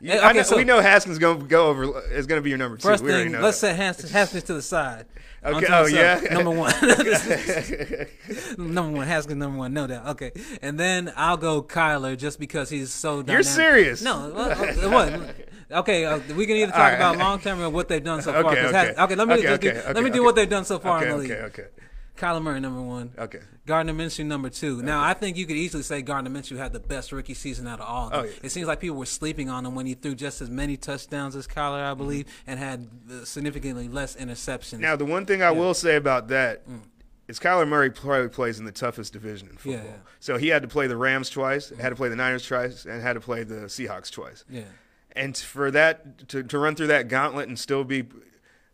[0.00, 2.38] You- eh, I okay, know- so we know Haskins going to go over is going
[2.38, 2.88] to be your number two.
[2.88, 3.68] first we already thing, know let's that.
[3.70, 5.06] set Haskins, Haskins to the side.
[5.44, 6.18] Okay, oh, yeah?
[6.32, 6.72] number one.
[8.58, 10.06] number one, Haskins number one, no doubt.
[10.08, 10.32] Okay,
[10.62, 13.22] and then I'll go Kyler just because he's so.
[13.26, 14.02] You're serious?
[14.02, 14.90] No, what?
[14.90, 15.36] what?
[15.70, 16.94] Okay, uh, we can either talk right.
[16.94, 18.46] about long term or what they've done so far.
[18.46, 18.76] Okay, okay.
[18.76, 20.78] Has- okay, let me Okay, just okay, do, let me do what they've done so
[20.80, 21.30] far okay, in the league.
[21.30, 21.66] okay, okay,
[22.18, 23.12] Kyler Murray number one.
[23.18, 23.40] okay.
[23.66, 24.82] Gardner Minshew number two.
[24.82, 27.80] Now I think you could easily say Gardner Minshew had the best rookie season out
[27.80, 28.06] of all.
[28.06, 28.20] Of them.
[28.20, 28.32] Oh, yeah.
[28.42, 31.36] It seems like people were sleeping on him when he threw just as many touchdowns
[31.36, 31.90] as Kyler, Mm-hmm.
[31.90, 34.78] I believe, and had uh, significantly less interceptions.
[34.80, 36.80] Now, the one thing I will say about that Mm.
[37.28, 39.84] is Kyler Murray probably plays in the toughest division in football.
[39.84, 39.96] Yeah, yeah.
[40.18, 43.00] So he had to play the Rams twice, had to play the Niners twice, and
[43.02, 44.44] had to play the Seahawks twice.
[44.50, 44.62] yeah,
[45.12, 48.06] And for that to, to run through that gauntlet and still be,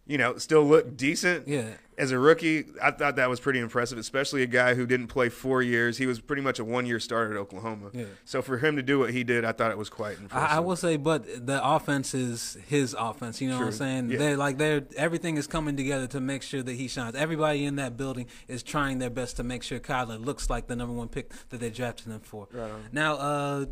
[0.07, 1.71] you know, still look decent yeah.
[1.97, 3.97] as a rookie, I thought that was pretty impressive.
[3.97, 5.97] Especially a guy who didn't play four years.
[5.97, 7.91] He was pretty much a one-year starter at Oklahoma.
[7.95, 8.05] Yeah.
[8.27, 10.51] So for him to do what he did, I thought it was quite impressive.
[10.51, 13.41] I, I will say, but the offense is his offense.
[13.41, 14.11] You know what I'm saying?
[14.11, 14.19] Yeah.
[14.19, 17.15] They're like they're everything is coming together to make sure that he shines.
[17.15, 20.77] Everybody in that building is trying their best to make sure Kyler looks like the
[20.77, 22.47] number one pick that they drafted him for.
[22.53, 22.85] Right on.
[22.93, 23.67] Now, uh,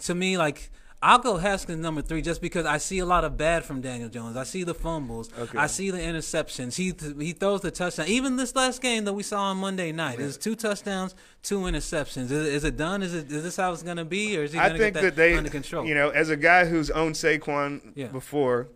[0.00, 0.70] to me, like.
[1.04, 4.08] I'll go Haskins number three just because I see a lot of bad from Daniel
[4.08, 4.36] Jones.
[4.36, 5.30] I see the fumbles.
[5.36, 5.58] Okay.
[5.58, 6.76] I see the interceptions.
[6.76, 6.94] He
[7.24, 8.06] he throws the touchdown.
[8.06, 10.26] Even this last game that we saw on Monday night, Yeah.
[10.26, 12.24] is two touchdowns, two interceptions.
[12.26, 13.02] Is, is it done?
[13.02, 14.84] Is it is this how it's going to be, or is he I going to
[14.84, 15.84] think get that, they, under control?
[15.86, 18.06] you know, as a guy who's owned Saquon Yeah.
[18.06, 18.68] before,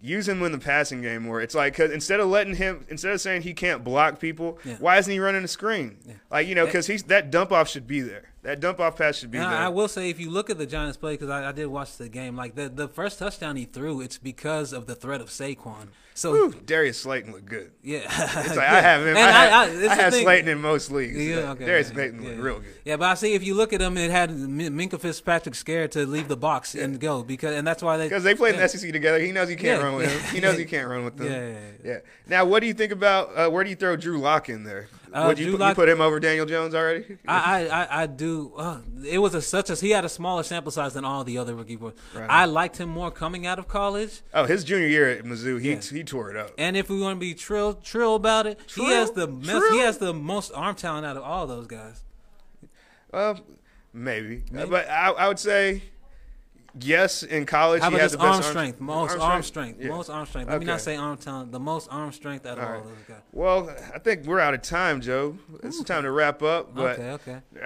[0.00, 1.40] use him in the passing game more.
[1.40, 4.76] It's like cause instead of letting him, instead of saying he can't block people, Yeah.
[4.78, 5.96] why isn't he running a screen?
[6.30, 8.30] Like you know, because he's that dump off should be there.
[8.44, 9.58] That dump off pass should be And there.
[9.58, 11.66] I, I will say, if you look at the Giants play, because I, I did
[11.66, 15.22] watch the game, like the the first touchdown he threw, it's because of the threat
[15.22, 15.88] of Saquon.
[16.16, 17.72] So Whew, Darius Slayton looked good.
[17.82, 19.16] yeah, It's like I have him.
[19.16, 21.16] I, had, I, had Slayton in most leagues.
[21.16, 21.64] Yeah, okay.
[21.64, 22.28] Darius yeah, Slayton yeah.
[22.28, 22.74] looked real good.
[22.84, 26.06] Yeah, but I see if you look at him, it had Minkah Fitzpatrick scared to
[26.06, 28.60] leave the box and go because, and that's why they Because they played yeah.
[28.60, 30.34] in the SEC together, he knows he can't Yeah, run with him.
[30.34, 30.58] He knows yeah.
[30.60, 31.26] he can't run with them.
[31.32, 31.98] Yeah, yeah, yeah.
[32.28, 34.88] Now, what do you think about uh, where do you throw Drew Lock in there?
[35.14, 37.18] Uh, Would you, put, you put him over Daniel Jones already?
[37.28, 38.52] I, I, I, do.
[38.56, 41.38] Uh, it was a such as he had a smaller sample size than all the
[41.38, 41.92] other rookie boys.
[42.12, 42.26] Right.
[42.28, 44.22] I liked him more coming out of college.
[44.34, 45.80] Oh, his junior year at Mizzou, he Yeah.
[45.80, 46.50] he tore it up.
[46.58, 48.86] And if we want to be trill trill about it, Trill?
[48.86, 52.02] he has the mes- he has the most arm talent out of all those guys.
[53.12, 53.38] Well,
[53.92, 54.70] maybe, Uh, Maybe.
[54.70, 55.82] but I, I would say
[56.80, 57.22] yes.
[57.22, 58.80] In college, How he about has his the best arm strength?
[58.80, 59.80] Most arm, strength.
[59.84, 60.50] Most arm strength.
[60.50, 61.52] Let me not say arm talent.
[61.52, 62.84] The most arm strength out of All all right.
[62.84, 63.16] those guys.
[63.32, 65.36] Well, I think we're out of time, Joe.
[65.62, 66.74] It's time to wrap up.
[66.74, 67.36] But okay, okay.
[67.62, 67.64] uh,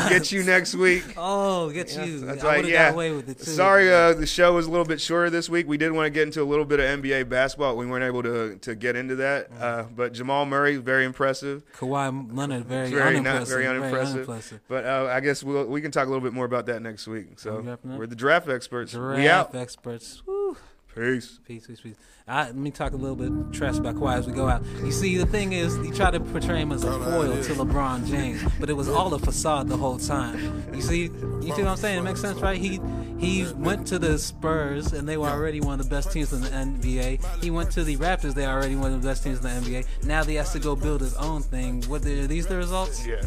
[0.00, 1.04] I'll get you next week.
[1.16, 2.20] Oh, get Yeah, you.
[2.20, 2.62] that's I right.
[2.64, 2.88] would Yeah.
[2.88, 3.50] got away with it too.
[3.50, 5.68] Sorry, uh, the show was a little bit shorter this week.
[5.68, 7.76] We did want to get into a little bit of NBA basketball.
[7.76, 9.52] We weren't able to to get into that.
[9.52, 9.60] Mm.
[9.60, 11.62] Uh, but Jamal Murray, very impressive.
[11.76, 13.40] Kawhi Leonard, very, Very unimpressive.
[13.40, 14.14] not very unimpressive.
[14.16, 14.60] unimpressive.
[14.68, 17.06] But uh, I guess we'll, we can talk a little bit more about that next
[17.06, 17.38] week.
[17.38, 18.92] So we're the draft experts.
[18.94, 19.54] we Giraffe out.
[19.54, 20.22] experts.
[20.26, 20.56] Woo.
[20.94, 21.38] Peace.
[21.46, 21.96] Peace, peace, peace.
[22.26, 24.64] I, let me talk a little bit trash about Kawhi as we go out.
[24.84, 28.06] You see, the thing is, he tried to portray him as a foil to LeBron
[28.06, 30.64] James, but it was all a facade the whole time.
[30.72, 31.98] You see, you see what I'm saying?
[31.98, 32.58] It makes sense, right?
[32.58, 32.80] He
[33.18, 36.40] he went to the Spurs, and they were already one of the best teams in
[36.40, 37.42] the NBA.
[37.42, 40.04] He went to the Raptors, they already one of the best teams in the NBA.
[40.04, 41.82] Now he has to go build his own thing.
[41.84, 43.06] What are these the results?
[43.06, 43.22] Yeah.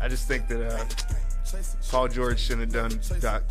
[0.00, 0.84] I just think that uh,
[1.90, 3.48] Paul George shouldn't have done Doc